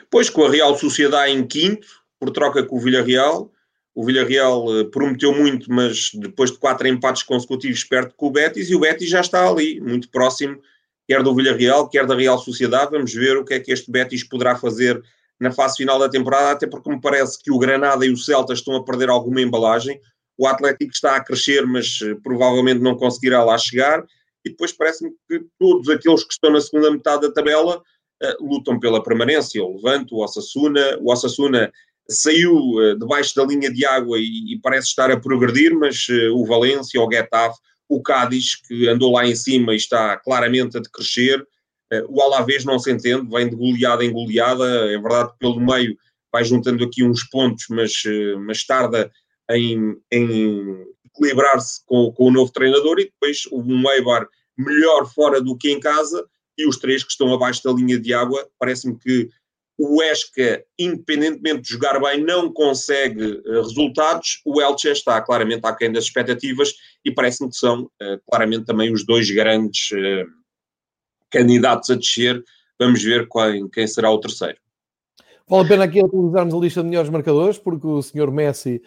[0.09, 1.87] Pois, com a Real Sociedade em quinto,
[2.19, 3.51] por troca com o Villarreal.
[3.93, 8.69] O Villarreal uh, prometeu muito, mas depois de quatro empates consecutivos perto com o Betis,
[8.69, 10.59] e o Betis já está ali, muito próximo,
[11.07, 12.91] quer do Villarreal, quer da Real Sociedade.
[12.91, 15.01] Vamos ver o que é que este Betis poderá fazer
[15.39, 18.53] na fase final da temporada, até porque me parece que o Granada e o Celta
[18.53, 19.99] estão a perder alguma embalagem.
[20.37, 24.03] O Atlético está a crescer, mas uh, provavelmente não conseguirá lá chegar.
[24.45, 27.81] E depois parece-me que todos aqueles que estão na segunda metade da tabela
[28.39, 29.63] lutam pela permanência.
[29.63, 30.97] O Levante, o Osasuna.
[31.01, 31.71] O Osasuna
[32.09, 36.45] saiu uh, debaixo da linha de água e, e parece estar a progredir, mas o
[36.45, 41.45] Valência, o Getafe, o Cádiz, que andou lá em cima e está claramente a decrescer.
[42.09, 44.65] o Alavés não se entende, vem de goleada em goleada.
[44.91, 45.95] É verdade que pelo meio
[46.31, 47.93] vai juntando aqui uns pontos, mas,
[48.45, 49.12] mas tarda
[49.51, 55.57] em, em equilibrar-se com, com, o novo treinador e depois o Meibar melhor fora do
[55.57, 56.25] que em casa
[56.57, 58.47] e os três que estão abaixo da linha de água.
[58.59, 59.29] Parece-me que
[59.77, 64.41] o Esca, independentemente de jogar bem, não consegue uh, resultados.
[64.45, 69.05] O Elche está claramente aquém das expectativas e parece-me que são uh, claramente também os
[69.05, 70.29] dois grandes uh,
[71.31, 72.43] candidatos a descer.
[72.79, 74.57] Vamos ver quem, quem será o terceiro.
[75.47, 78.81] Vale a pena aqui atualizarmos a lista de melhores marcadores, porque o senhor Messi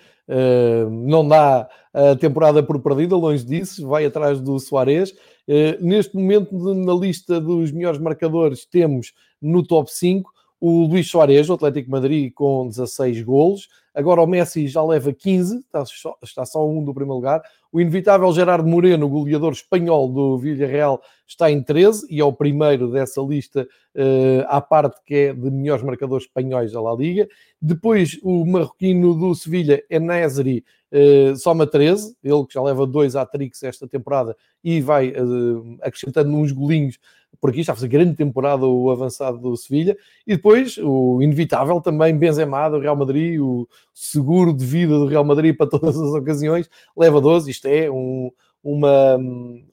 [0.91, 5.13] não dá a temporada por perdida, longe disso, vai atrás do Soares.
[5.49, 11.47] Uh, neste momento, na lista dos melhores marcadores, temos no top 5 o Luís Soares,
[11.47, 13.69] do Atlético Madrid, com 16 golos.
[13.97, 17.41] Agora o Messi já leva 15, está só, está só um do primeiro lugar.
[17.73, 22.91] O inevitável Gerardo Moreno, goleador espanhol do Villarreal, está em 13 e é o primeiro
[22.91, 27.27] dessa lista uh, à parte que é de melhores marcadores espanhóis da La Liga.
[27.59, 33.63] Depois o marroquino do Sevilha, Enesri, uh, soma 13, ele que já leva dois hat-tricks
[33.63, 36.99] esta temporada e vai uh, acrescentando uns golinhos
[37.41, 39.97] por aqui está a fazer grande temporada o avançado do Sevilha,
[40.27, 45.25] e depois o inevitável também Benzema do Real Madrid, o seguro de vida do Real
[45.25, 48.31] Madrid para todas as ocasiões, leva 12, isto é um,
[48.63, 49.17] uma,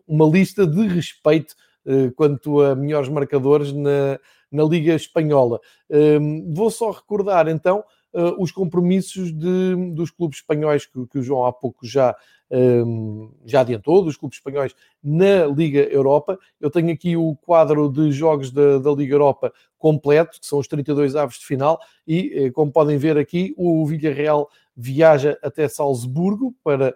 [0.08, 4.20] uma lista de respeito uh, quanto a melhores marcadores na,
[4.52, 5.60] na Liga Espanhola.
[5.90, 11.24] Um, vou só recordar então uh, os compromissos de, dos clubes espanhóis que, que o
[11.24, 12.16] João há pouco já
[13.46, 16.38] já adiantou, dos clubes espanhóis na Liga Europa.
[16.60, 20.68] Eu tenho aqui o quadro de jogos da, da Liga Europa completo, que são os
[20.68, 26.56] 32 aves de final, e eh, como podem ver aqui, o Villarreal viaja até Salzburgo
[26.64, 26.96] para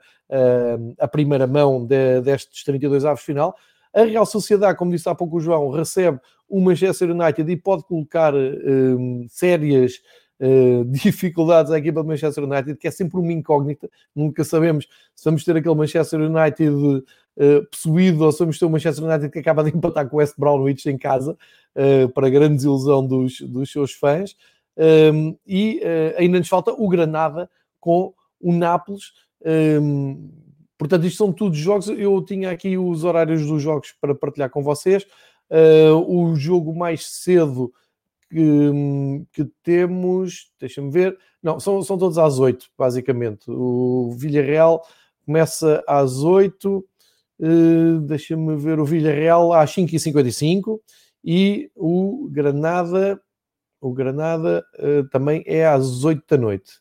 [1.00, 3.56] a primeira mão de, destes 32 aves de final.
[3.94, 7.84] A Real Sociedade, como disse há pouco o João, recebe o Manchester United e pode
[7.84, 10.02] colocar uh, sérias
[10.40, 15.26] uh, dificuldades à equipa do Manchester United, que é sempre uma incógnita, nunca sabemos se
[15.26, 19.40] vamos ter aquele Manchester United uh, possuído ou se vamos ter o Manchester United que
[19.40, 21.38] acaba de empatar com o West Brownwich em casa,
[21.76, 24.36] uh, para grande desilusão dos, dos seus fãs.
[24.80, 25.82] Um, ehm, e
[26.20, 29.06] ainda nos falta o Granada com o Nápoles.
[29.44, 30.30] Um, ehm,
[30.78, 31.90] portanto, isto são todos jogos.
[31.90, 35.04] Eu tinha aqui os horários dos jogos para partilhar com vocês.
[36.08, 37.74] o jogo mais cedo
[38.30, 43.50] que, que temos, deixa-me ver, não, são, são todos às 8, basicamente.
[43.50, 44.86] O Villarreal
[45.26, 46.86] começa às 8, uh,
[47.40, 50.80] eh, deixa-me ver o Villarreal às 5h55
[51.24, 53.22] e o Granada,
[53.80, 56.74] o Granada uh, também é às 8 da noite.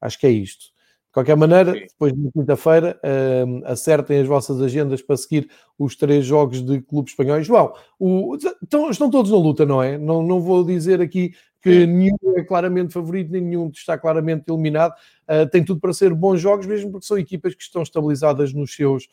[0.00, 0.71] Acho que é isto.
[1.12, 1.80] De qualquer maneira, Sim.
[1.80, 5.46] depois de quinta-feira, uh, acertem as vossas agendas para seguir
[5.78, 7.46] os três jogos de clubes espanhóis.
[7.46, 9.98] João, o, estão, estão todos na luta, não é?
[9.98, 14.94] Não, não vou dizer aqui que nenhum é claramente favorito, nenhum está claramente eliminado.
[15.28, 18.74] Uh, tem tudo para ser bons jogos, mesmo porque são equipas que estão estabilizadas nos
[18.74, 19.06] seus,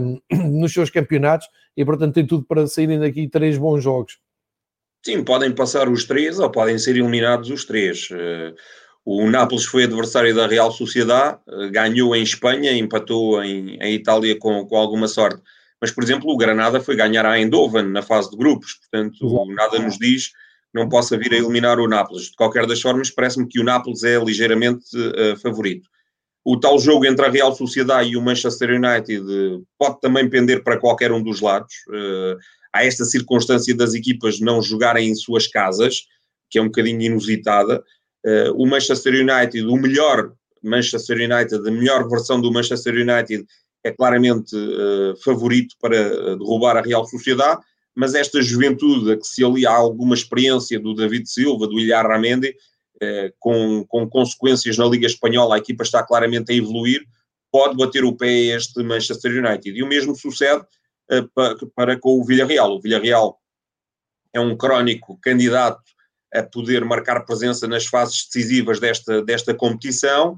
[0.00, 0.20] um,
[0.60, 4.20] nos seus campeonatos e, portanto, tem tudo para saírem daqui três bons jogos.
[5.04, 8.08] Sim, podem passar os três ou podem ser eliminados os três.
[8.12, 8.54] Uh
[9.04, 14.38] o Nápoles foi adversário da Real Sociedade, eh, ganhou em Espanha, empatou em, em Itália
[14.38, 15.42] com, com alguma sorte.
[15.80, 19.78] Mas, por exemplo, o Granada foi ganhar a Eindhoven na fase de grupos, portanto, nada
[19.78, 20.34] nos diz que
[20.72, 22.30] não possa vir a eliminar o Nápoles.
[22.30, 25.86] De qualquer das formas, parece-me que o Nápoles é ligeiramente uh, favorito.
[26.42, 30.64] O tal jogo entre a Real Sociedade e o Manchester United uh, pode também pender
[30.64, 31.74] para qualquer um dos lados.
[31.88, 32.38] Uh,
[32.72, 36.06] há esta circunstância das equipas não jogarem em suas casas,
[36.48, 37.82] que é um bocadinho inusitada
[38.24, 43.46] uh, o Manchester United, o melhor Manchester United, a melhor versão do Manchester United
[43.84, 47.60] é claramente uh, favorito para eh, derrubar a Real Sociedade,
[47.94, 52.56] mas esta juventude a que se alia alguma experiência do David Silva, do Ilhar Ramendi,
[53.38, 57.02] com, com consequências na Liga Espanhola, a equipa está claramente a evoluir,
[57.52, 59.78] pode bater o pé a este Manchester United.
[59.78, 60.64] E o mesmo sucede
[61.34, 62.76] para, para com o Villarreal.
[62.76, 63.38] O Villarreal
[64.32, 65.82] é um crónico candidato
[66.34, 70.36] a poder marcar presença nas fases decisivas desta, desta competição.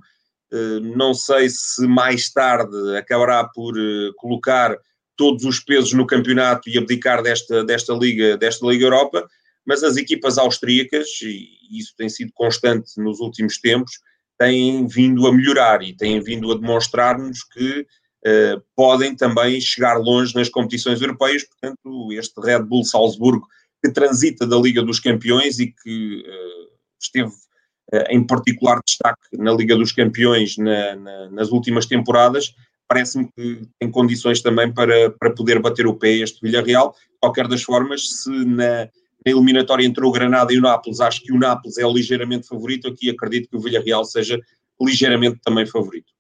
[0.53, 4.76] Eh, não sei se mais tarde acabará por eh, colocar
[5.16, 9.26] todos os pesos no campeonato e abdicar desta, desta, Liga, desta Liga Europa,
[9.66, 13.92] mas as equipas austríacas, e isso tem sido constante nos últimos tempos,
[14.38, 20.34] têm vindo a melhorar e têm vindo a demonstrar-nos que uh, podem também chegar longe
[20.34, 21.42] nas competições europeias.
[21.44, 23.49] Portanto, este Red Bull Salzburgo
[23.82, 29.52] que transita da Liga dos Campeões e que uh, esteve uh, em particular destaque na
[29.52, 32.54] Liga dos Campeões na, na, nas últimas temporadas,
[32.88, 36.92] parece-me que tem condições também para, para poder bater o pé este Villarreal.
[36.92, 41.22] De qualquer das formas, se na, na eliminatória entre o Granada e o Nápoles, acho
[41.22, 44.40] que o Nápoles é ligeiramente favorito, aqui acredito que o Villarreal seja
[44.80, 46.12] ligeiramente também favorito.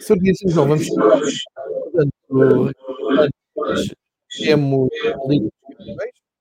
[0.00, 0.86] Certíssimo, João, vamos
[4.38, 4.88] temos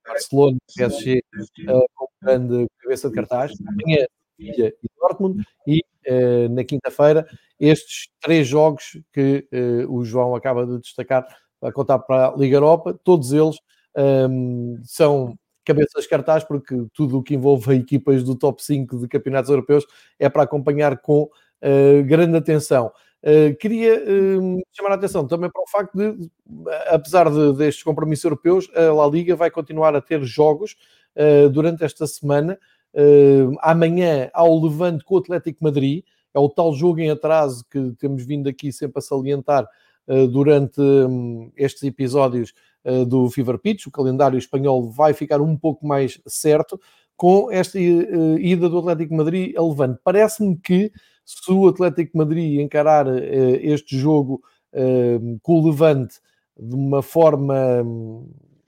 [0.06, 1.24] Barcelona, PSG
[1.68, 3.54] uh, com grande cabeça de cartaz.
[3.68, 4.06] Amanhã,
[4.38, 5.44] Sevilla e Dortmund.
[5.68, 7.28] E uh, na quinta-feira,
[7.60, 11.26] estes três jogos que uh, o João acaba de destacar
[11.62, 13.58] a contar para a Liga Europa, todos eles
[13.96, 18.98] um, ehm, são cabeças de cartaz, porque tudo o que envolve equipas do top 5
[18.98, 19.86] de campeonatos europeus
[20.18, 22.92] é para acompanhar com uh, grande atenção.
[23.24, 26.30] Uh, queria uh, chamar a atenção também para o facto de,
[26.88, 30.76] apesar de, destes compromissos europeus, a La Liga vai continuar a ter jogos
[31.16, 32.58] uh, durante esta semana.
[33.62, 36.04] amanhã há o Levante com o Atlético Madrid,
[36.34, 39.68] é o tal jogo em atraso que temos vindo aqui sempre a salientar
[40.32, 42.54] durante um, estes episódios
[43.08, 43.86] do Fever Pitch.
[43.86, 46.80] O calendário espanhol vai ficar um pouco mais certo
[47.16, 50.00] com esta ida do Atlético Madrid a Levante.
[50.04, 50.92] Parece-me que
[51.26, 53.20] se o Atlético Madrid encarar uh,
[53.62, 54.42] este jogo
[54.74, 56.16] uh, com o Levante
[56.60, 57.56] de uma forma,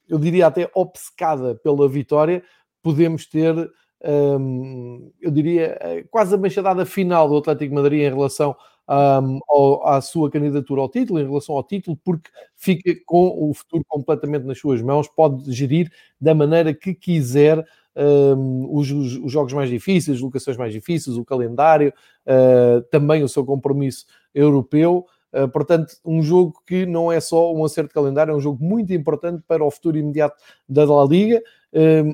[0.08, 2.43] eu diria até obcecada pela vitória,
[2.82, 3.56] podemos ter,
[4.04, 8.56] um, eu diria, eh, quase a machadada final do Atlético Madrid em relação
[8.88, 13.53] um, ao, à sua candidatura ao título, em relação ao título, porque fica com o
[13.53, 17.65] futuro completamente nas suas mãos, pode gerir da maneira que quiser
[17.95, 21.93] um, os, os, jogos mais difíceis, locações mais difíceis, o calendário,
[22.25, 25.05] uh, também o seu compromisso europeu.
[25.31, 28.63] Uh, portanto, um jogo que não é só um acerto de calendário, é um jogo
[28.63, 30.36] muito importante para o futuro imediato
[30.67, 31.41] da La Liga.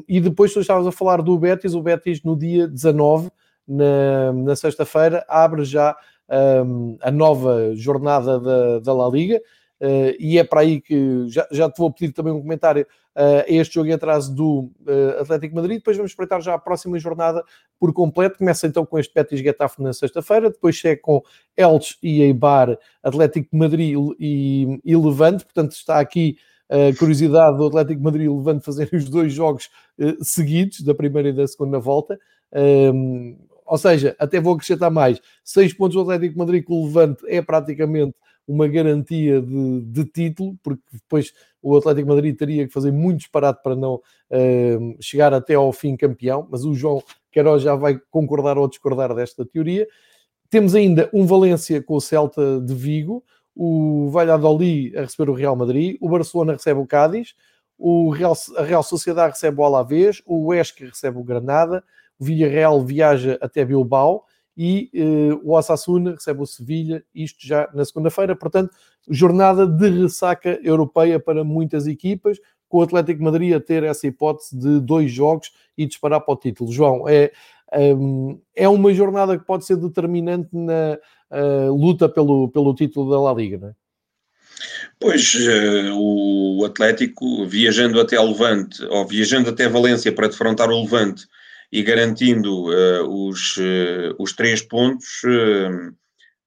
[0.07, 3.30] E depois, tu estavas a falar do Betis, o Betis no dia 19,
[3.67, 5.97] na, na sexta-feira, abre já
[6.30, 9.41] um, a nova jornada da, da La Liga.
[9.82, 13.43] Uh, e é para aí que já, já te vou pedir também um comentário uh,
[13.47, 15.77] este jogo em atraso do uh, Atlético Madrid.
[15.77, 17.43] Depois vamos espreitar já a próxima jornada
[17.80, 18.39] por completo.
[18.39, 21.23] Começa então com este Betis Getafe na sexta-feira, depois segue com
[21.55, 25.45] Elche e Eibar, Atlético Madrid e, e Levante.
[25.45, 26.38] Portanto, está aqui
[26.69, 29.71] a curiosidade do Atlético Madrid e Levante fazerem os dois jogos
[30.21, 32.19] seguidos, da primeira e da segunda volta.
[33.70, 37.39] Ou seja, até vou acrescentar mais: seis pontos do Atlético Madrid com o Levante é
[37.41, 38.15] praticamente
[38.47, 43.61] uma garantia de, de, título, porque depois o Atlético Madrid teria que fazer muito disparate
[43.61, 48.57] para não uh, chegar até ao fim campeão, mas o João Queiroz já vai concordar
[48.57, 49.88] ou discordar desta teoria.
[50.49, 53.24] Temos ainda um Valência com o Celta de Vigo,
[53.55, 57.36] o Valladolid a receber o Real Madrid, o Barcelona recebe o Cádiz,
[57.78, 61.84] o Real, a Real Sociedade recebe o Alavés, o Huesca recebe o Granada,
[62.20, 64.26] o Villarreal viaja até Bilbao
[64.61, 68.76] e uh, o Osasuna recebe o Sevilha, isto já na segunda-feira, portanto,
[69.09, 74.57] jornada de ressaca europeia para muitas equipas, com o Atlético Madrid a ter essa hipótese
[74.57, 76.72] de dois jogos e disparar para o título.
[76.74, 77.32] João, é,
[77.95, 80.99] um, é uma jornada que pode ser determinante na
[81.32, 83.74] uh, luta pelo, pelo título da La Liga, não é?
[84.99, 91.26] Pois, uh, o Atlético, viajando até Levante, ou viajando até Valência para defrontar o Levante
[91.72, 95.22] e garantindo uh, os, uh, os três pontos,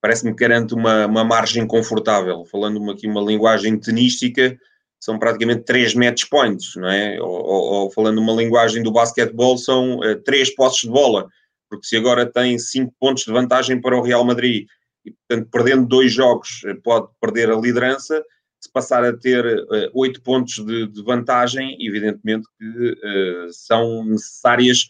[0.00, 2.44] parece-me que garante uma, uma margem confortável.
[2.44, 4.58] Falando aqui uma linguagem tenística,
[4.98, 7.20] são praticamente três match points, não é?
[7.20, 11.28] Ou, ou, ou falando uma linguagem do basquetebol, são três posses de bola,
[11.68, 14.66] porque se agora tem cinco pontos de vantagem para o Real Madrid
[15.04, 18.22] e, portanto, perdendo dois jogos, pode perder a liderança
[18.62, 24.04] se passar a ter eh, oito uh, pontos de, de, vantagem, evidentemente que uh, são
[24.04, 24.88] necessárias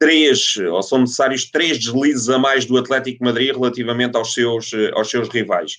[0.00, 4.90] três, ou são necessários três deslizes a mais do Atlético Madrid relativamente aos seus, uh,
[4.94, 5.76] aos seus rivais.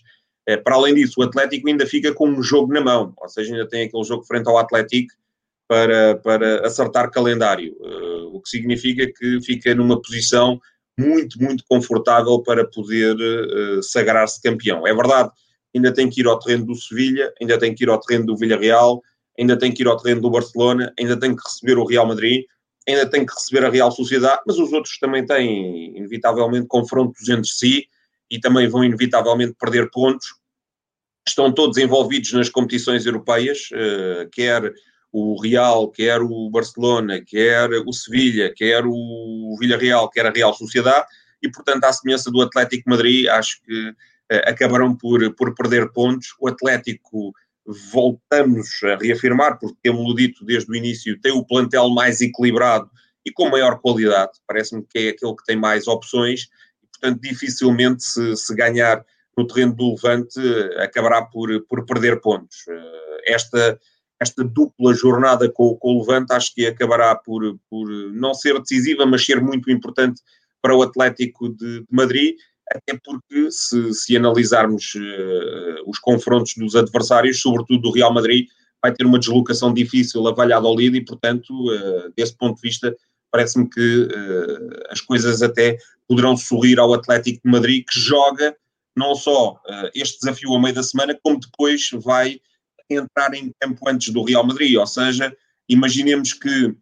[0.63, 3.67] para além disso, o Atlético ainda fica com um jogo na mão, ou seja, ainda
[3.67, 5.13] tem aquele jogo frente ao Atlético
[5.67, 7.73] para, para acertar calendário,
[8.33, 10.59] o que significa que fica numa posição
[10.99, 13.15] muito, muito confortável para poder
[13.81, 14.85] sagrar-se campeão.
[14.85, 15.31] É verdade
[15.75, 18.37] ainda tem que ir ao terreno do Sevilha, ainda tem que ir ao terreno do
[18.37, 19.01] Villarreal,
[19.39, 22.43] ainda tem que ir ao terreno do Barcelona, ainda tem que receber o Real Madrid,
[22.87, 27.47] ainda tem que receber a Real Sociedade, mas os outros também têm, inevitavelmente, confrontos entre
[27.47, 27.87] si
[28.29, 30.35] e também vão, inevitavelmente, perder pontos.
[31.27, 34.73] Estão todos envolvidos nas competições europeias, eh, quer
[35.11, 41.05] o Real, quer o Barcelona, quer o Sevilha, quer o Villarreal, quer a Real Sociedade,
[41.43, 43.93] e, portanto, à semelhança do Atlético Madrid, acho que
[44.31, 46.29] eh, acabaram por, por perder pontos.
[46.39, 47.33] O Atlético,
[47.91, 52.89] voltamos a reafirmar, porque temos dito desde o início, tem o plantel mais equilibrado
[53.25, 54.31] e com maior qualidade.
[54.47, 56.49] Parece-me que é aquele que tem mais opções
[56.83, 59.03] e, portanto, dificilmente se, se ganhar
[59.37, 60.39] no terreno do Levante
[60.79, 62.65] acabará por, por perder pontos.
[62.67, 63.79] Eh, esta,
[64.19, 69.05] esta dupla jornada com, com o Levante acho que acabará por, por não ser decisiva,
[69.05, 70.21] mas ser muito importante
[70.61, 72.35] para o Atlético de, de Madrid
[72.69, 78.47] até porque se, se analisarmos uh, os confrontos dos adversários, sobretudo do Real Madrid,
[78.81, 82.95] vai ter uma deslocação difícil a Valladolid e, portanto, uh, desse ponto de vista,
[83.31, 88.55] parece-me que uh, as coisas até poderão sorrir ao Atlético de Madrid, que joga
[88.95, 89.55] não só
[89.95, 92.41] este desafio a meio da semana, como depois vai
[92.89, 95.33] entrar em campo antes do Real Madrid, ou seja,
[95.69, 96.75] imaginemos que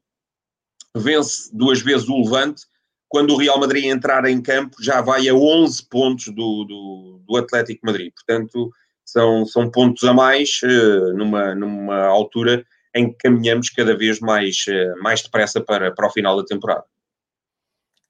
[0.96, 2.64] vence duas vezes o Levante,
[3.10, 7.38] quando o Real Madrid entrar em campo, já vai a 11 pontos do, do, do
[7.38, 8.14] Atlético Madrid.
[8.14, 8.72] Portanto,
[9.04, 12.64] são, são pontos a mais uh, numa, numa altura
[12.96, 16.86] em que caminhamos cada vez mais, uh, mais depressa para, para o final da temporada.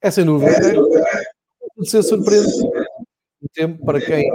[0.02, 0.52] É sem dúvida.
[0.52, 2.66] É, surpreendente
[3.42, 4.30] o tempo para quem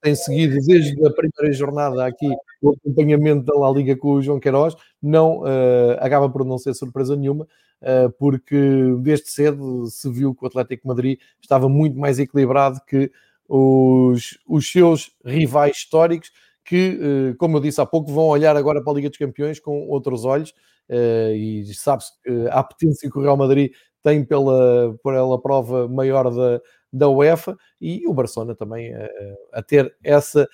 [0.00, 2.28] tem seguido desde a primeira jornada aqui
[2.62, 6.74] o acompanhamento da La Liga com o João Queiroz, não, uh, acaba por não ser
[6.74, 7.46] surpresa nenhuma,
[7.82, 8.56] uh, porque
[9.00, 13.10] desde cedo se viu que o Atlético Madrid estava muito mais equilibrado que
[13.48, 16.30] os, os seus rivais históricos,
[16.64, 16.98] que,
[17.32, 19.88] uh, como eu disse há pouco, vão olhar agora para a Liga dos Campeões com
[19.88, 20.54] outros olhos,
[20.92, 22.10] e sabe-se
[22.50, 23.70] a potência que o Real Madrid
[24.02, 26.60] tem pela, pela prova maior da,
[26.92, 29.08] da UEFA e o Barcelona também a,
[29.54, 30.48] a ter essa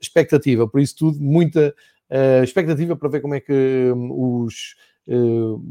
[0.00, 0.68] expectativa.
[0.68, 1.74] Por isso tudo, muita
[2.42, 4.74] expectativa para ver como é que um, os,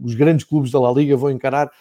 [0.04, 1.72] os grandes clubes da La Liga vão encarar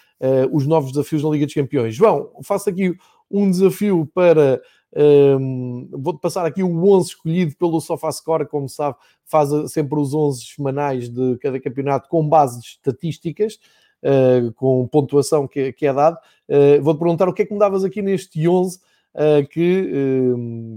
[0.52, 1.94] os novos desafios da Liga dos Campeões.
[1.94, 2.94] João, faço aqui
[3.30, 4.60] um desafio para.
[4.92, 10.44] Um, Vou-te passar aqui o 11 escolhido pelo SofaScore, como sabe, faz sempre os 11
[10.44, 13.58] semanais de cada campeonato com base de estatísticas.
[14.02, 16.16] Uh, com pontuação que, que é dado.
[16.48, 19.92] Uh, Vou-te perguntar o que é que me davas aqui neste 11 uh, que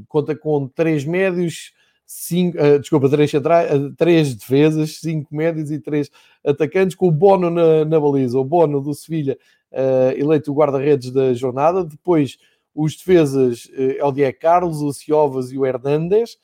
[0.09, 1.71] conta com 3 médios,
[2.05, 3.31] cinco, desculpa, 3,
[3.97, 6.11] três defesas, 5 médios e 3
[6.45, 8.37] atacantes, com o Bono na, na baliza.
[8.37, 9.37] O Bono do Sevilha,
[10.17, 11.85] eleito guarda-redes da jornada.
[11.85, 12.37] Depois,
[12.75, 16.37] os defesas é o Diego Carlos, o Ciovas e o Hernandes.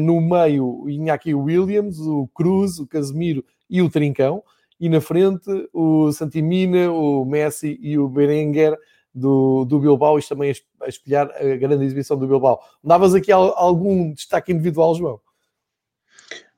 [0.00, 4.42] no meio, Iñaki Williams, o Cruz, o Casemiro e o Trincão
[4.82, 8.76] e na frente o Santimina, o Messi e o Berenguer
[9.14, 12.60] do, do Bilbao, isto também a espelhar a grande exibição do Bilbao.
[12.82, 15.20] Davas aqui algum destaque individual, João?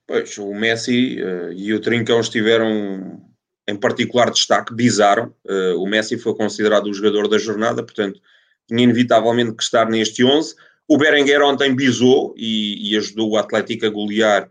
[0.07, 3.21] Pois, o Messi uh, e o Trincão estiveram
[3.69, 5.31] em particular destaque, bizaram.
[5.45, 8.19] Uh, o Messi foi considerado o jogador da jornada, portanto,
[8.67, 10.55] tinha inevitavelmente que estar neste 11.
[10.89, 14.51] O Berenguer ontem bisou e, e ajudou o Atlético a golear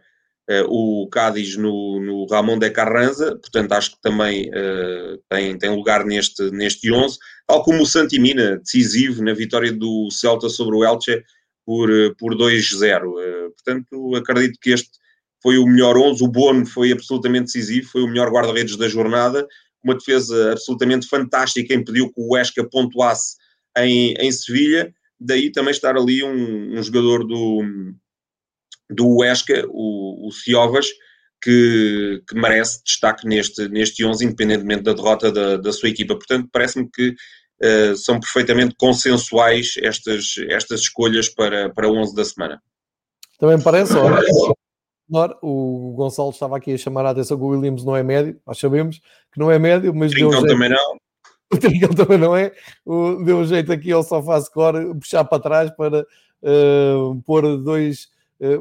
[0.67, 4.51] o Cádiz no, no Ramon de Carranza, portanto acho que também
[5.29, 7.17] tem, tem lugar neste, neste 11,
[7.47, 11.23] tal como o Santimina, decisivo na vitória do Celta sobre o Elche
[11.65, 13.01] por, por 2-0.
[13.55, 14.89] portanto, acredito que este
[15.43, 19.45] foi o melhor 11, o Bono foi absolutamente decisivo, foi o melhor guarda-redes da jornada,
[19.83, 23.35] uma defesa absolutamente fantástica, impediu que o Huesca pontuasse
[23.77, 27.61] em, em Sevilha, daí também estar ali um, um jogador do,
[28.89, 30.87] do Huesca, o, o Ciovas,
[31.41, 36.15] que, que, merece destaque neste, neste 11, independentemente da derrota da, da sua equipa.
[36.15, 42.23] Portanto, parece-me que uh, são perfeitamente consensuais estas, estas escolhas para, para o 11 da
[42.23, 42.61] semana.
[43.37, 44.21] Também parece, olha,
[45.41, 48.57] o Gonçalo estava aqui a chamar a atenção que o Williams não é médio, nós
[48.57, 48.99] sabemos
[49.31, 50.47] que não é médio, mas Trincão jeito...
[50.47, 50.97] também não.
[51.53, 52.53] O Trincão também não é.
[52.85, 58.07] O, deu um jeito aqui ao sofá score, puxar para trás para uh, pôr dois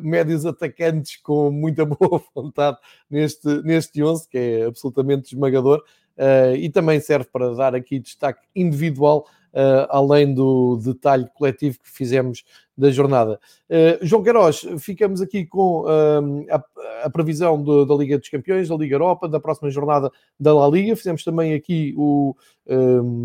[0.03, 2.79] médios atacantes com muita boa vontade
[3.11, 5.83] neste, neste 11, que é absolutamente esmagador.
[6.17, 11.91] Uh, e também serve para dar aqui destaque individual uh, além do detalhe coletivo que
[11.91, 12.45] fizemos
[12.77, 13.39] da jornada.
[13.69, 16.65] Uh, João Queiroz, ficamos aqui com uh, a,
[17.05, 20.69] a, previsão de, da Liga dos Campeões, da Liga Europa, da próxima jornada da La
[20.69, 20.97] Liga.
[20.97, 22.35] Fizemos também aqui o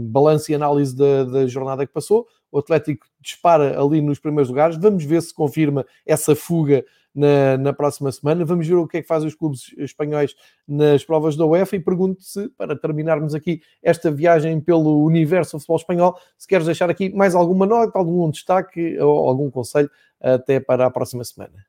[0.10, 2.28] balanço e análise da, da jornada que passou.
[2.52, 4.78] O Atlético dispara ali nos primeiros lugares.
[4.78, 8.46] Vamos ver se confirma essa fuga na, na, próxima semana.
[8.46, 10.36] Vamos ver o que é que fazem os clubes espanhóis
[10.68, 15.78] nas provas da UEFA e pergunto-se, para terminarmos aqui esta viagem pelo universo do futebol
[15.78, 19.90] espanhol, se queres deixar aqui mais alguma nota, algum destaque ou algum conselho
[20.22, 21.66] até para a próxima semana.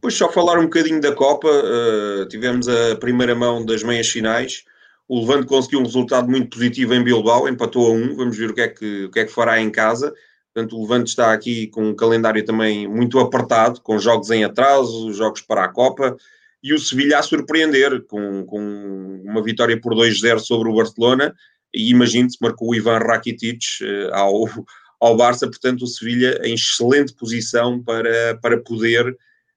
[0.00, 4.64] Pois só falar um bocadinho da Copa, uh, tivemos a primeira mão das meias finais.
[5.08, 8.14] O Levante conseguiu um resultado muito positivo em Bilbao, empatou a um.
[8.14, 10.12] Vamos ver o que é que, o que, é que fará em casa.
[10.52, 15.12] Portanto, o Levante está aqui com um calendário também muito apertado, com jogos em atraso,
[15.12, 16.16] jogos para a Copa,
[16.62, 21.34] e o Sevilha a surpreender com, com uma vitória por 2-0 sobre o Barcelona,
[21.72, 24.48] e imagine-se, marcou o Ivan Rakitic uh, ao,
[25.00, 29.16] ao Barça, portanto o Sevilha em excelente posição para, para poder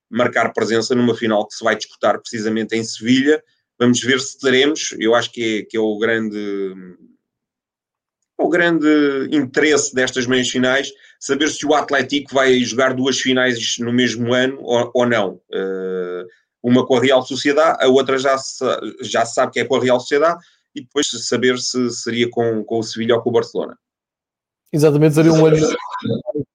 [0.10, 3.42] marcar presença numa final que se vai disputar precisamente em Sevilha.
[3.82, 6.76] Vamos ver se teremos, eu acho que é, que é o grande
[8.38, 8.88] o grande
[9.32, 14.60] interesse destas meias finais, saber se o Atlético vai jogar duas finais no mesmo ano
[14.62, 15.42] ou, ou não.
[15.52, 16.28] Uh,
[16.62, 18.64] uma com a Real Sociedade, a outra já se,
[19.02, 20.40] já se sabe que é com a Real Sociedade,
[20.76, 23.76] e depois saber se seria com, com o Sevilha ou com o Barcelona.
[24.72, 25.58] Exatamente, seria um ano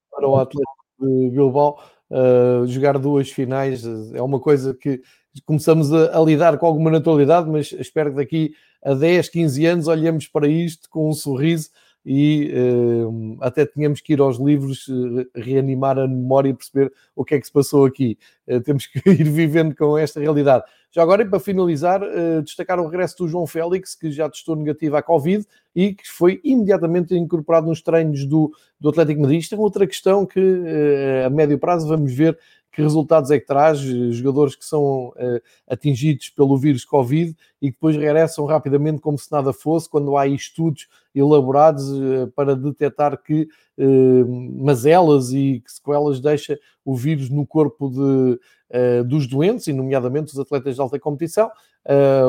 [0.09, 0.71] para o Atlético
[1.01, 1.77] de Bilbao.
[2.09, 5.01] Uh, jogar duas finais é uma coisa que
[5.45, 9.87] começamos a, a, lidar com alguma naturalidade, mas espero que daqui a 10, 15 anos
[9.87, 11.69] olhemos para isto com um sorriso
[12.09, 17.25] e uh, até tínhamos que ir aos livros uh, reanimar a memória e perceber o
[17.25, 18.17] que é que se passou aqui.
[18.47, 20.63] Uh, temos que ir vivendo com esta realidade.
[20.89, 21.99] Já agora, e para finalizar,
[22.43, 26.39] destacar o regresso do João Félix, que já testou negativo à Covid e que foi
[26.45, 29.41] imediatamente incorporado nos treinos do, do Atlético Madrid.
[29.41, 30.39] Isto é outra questão que
[31.23, 32.39] a médio prazo vamos ver
[32.77, 37.71] que resultados é que traz jogadores que são uh, atingidos pelo vírus Covid e que
[37.71, 43.47] depois regressam rapidamente como se nada fosse, quando há estudos elaborados uh, para detectar que
[43.79, 48.39] uh, mazelas e que sequelas deixa o vírus no corpo de,
[49.07, 51.49] dos doentes, e nomeadamente os atletas de alta competição.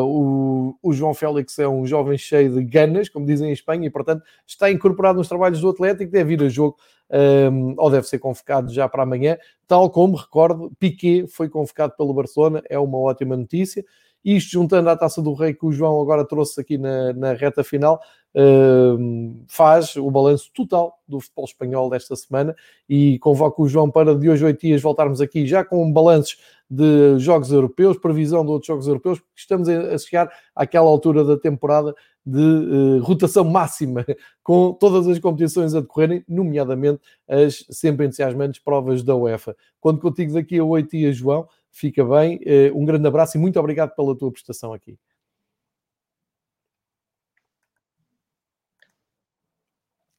[0.01, 3.91] O, o, João Félix é um jovem cheio de ganas, como dizem em Espanha, e
[3.91, 6.77] portanto está incorporado nos trabalhos do Atlético, deve ir a jogo
[7.11, 9.37] um, ou deve ser convocado já para amanhã,
[9.67, 13.85] tal como, recordo, Piquet foi convocado pelo Barcelona, é uma ótima notícia.
[14.25, 17.63] Isto juntando à Taça do Rei que o João agora trouxe aqui na, na reta
[17.63, 18.01] final,
[18.35, 22.55] uh, faz o balanço total do futebol espanhol desta semana
[22.89, 26.37] e convoco o João para de hoje oito dias voltarmos aqui já com balanços
[26.71, 31.39] de jogos europeus, previsão de outros jogos europeus, porque estamos a chegar àquela altura da
[31.39, 31.95] temporada
[32.25, 34.05] de uh, rotação máxima,
[34.43, 39.57] com todas as competições a decorrerem, nomeadamente as sempre entusiasmantes provas da UEFA.
[39.81, 42.37] Quando contigo daqui a oito dias, João, fica bem.
[42.37, 44.99] Uh, um grande abraço e muito obrigado pela tua prestação aqui.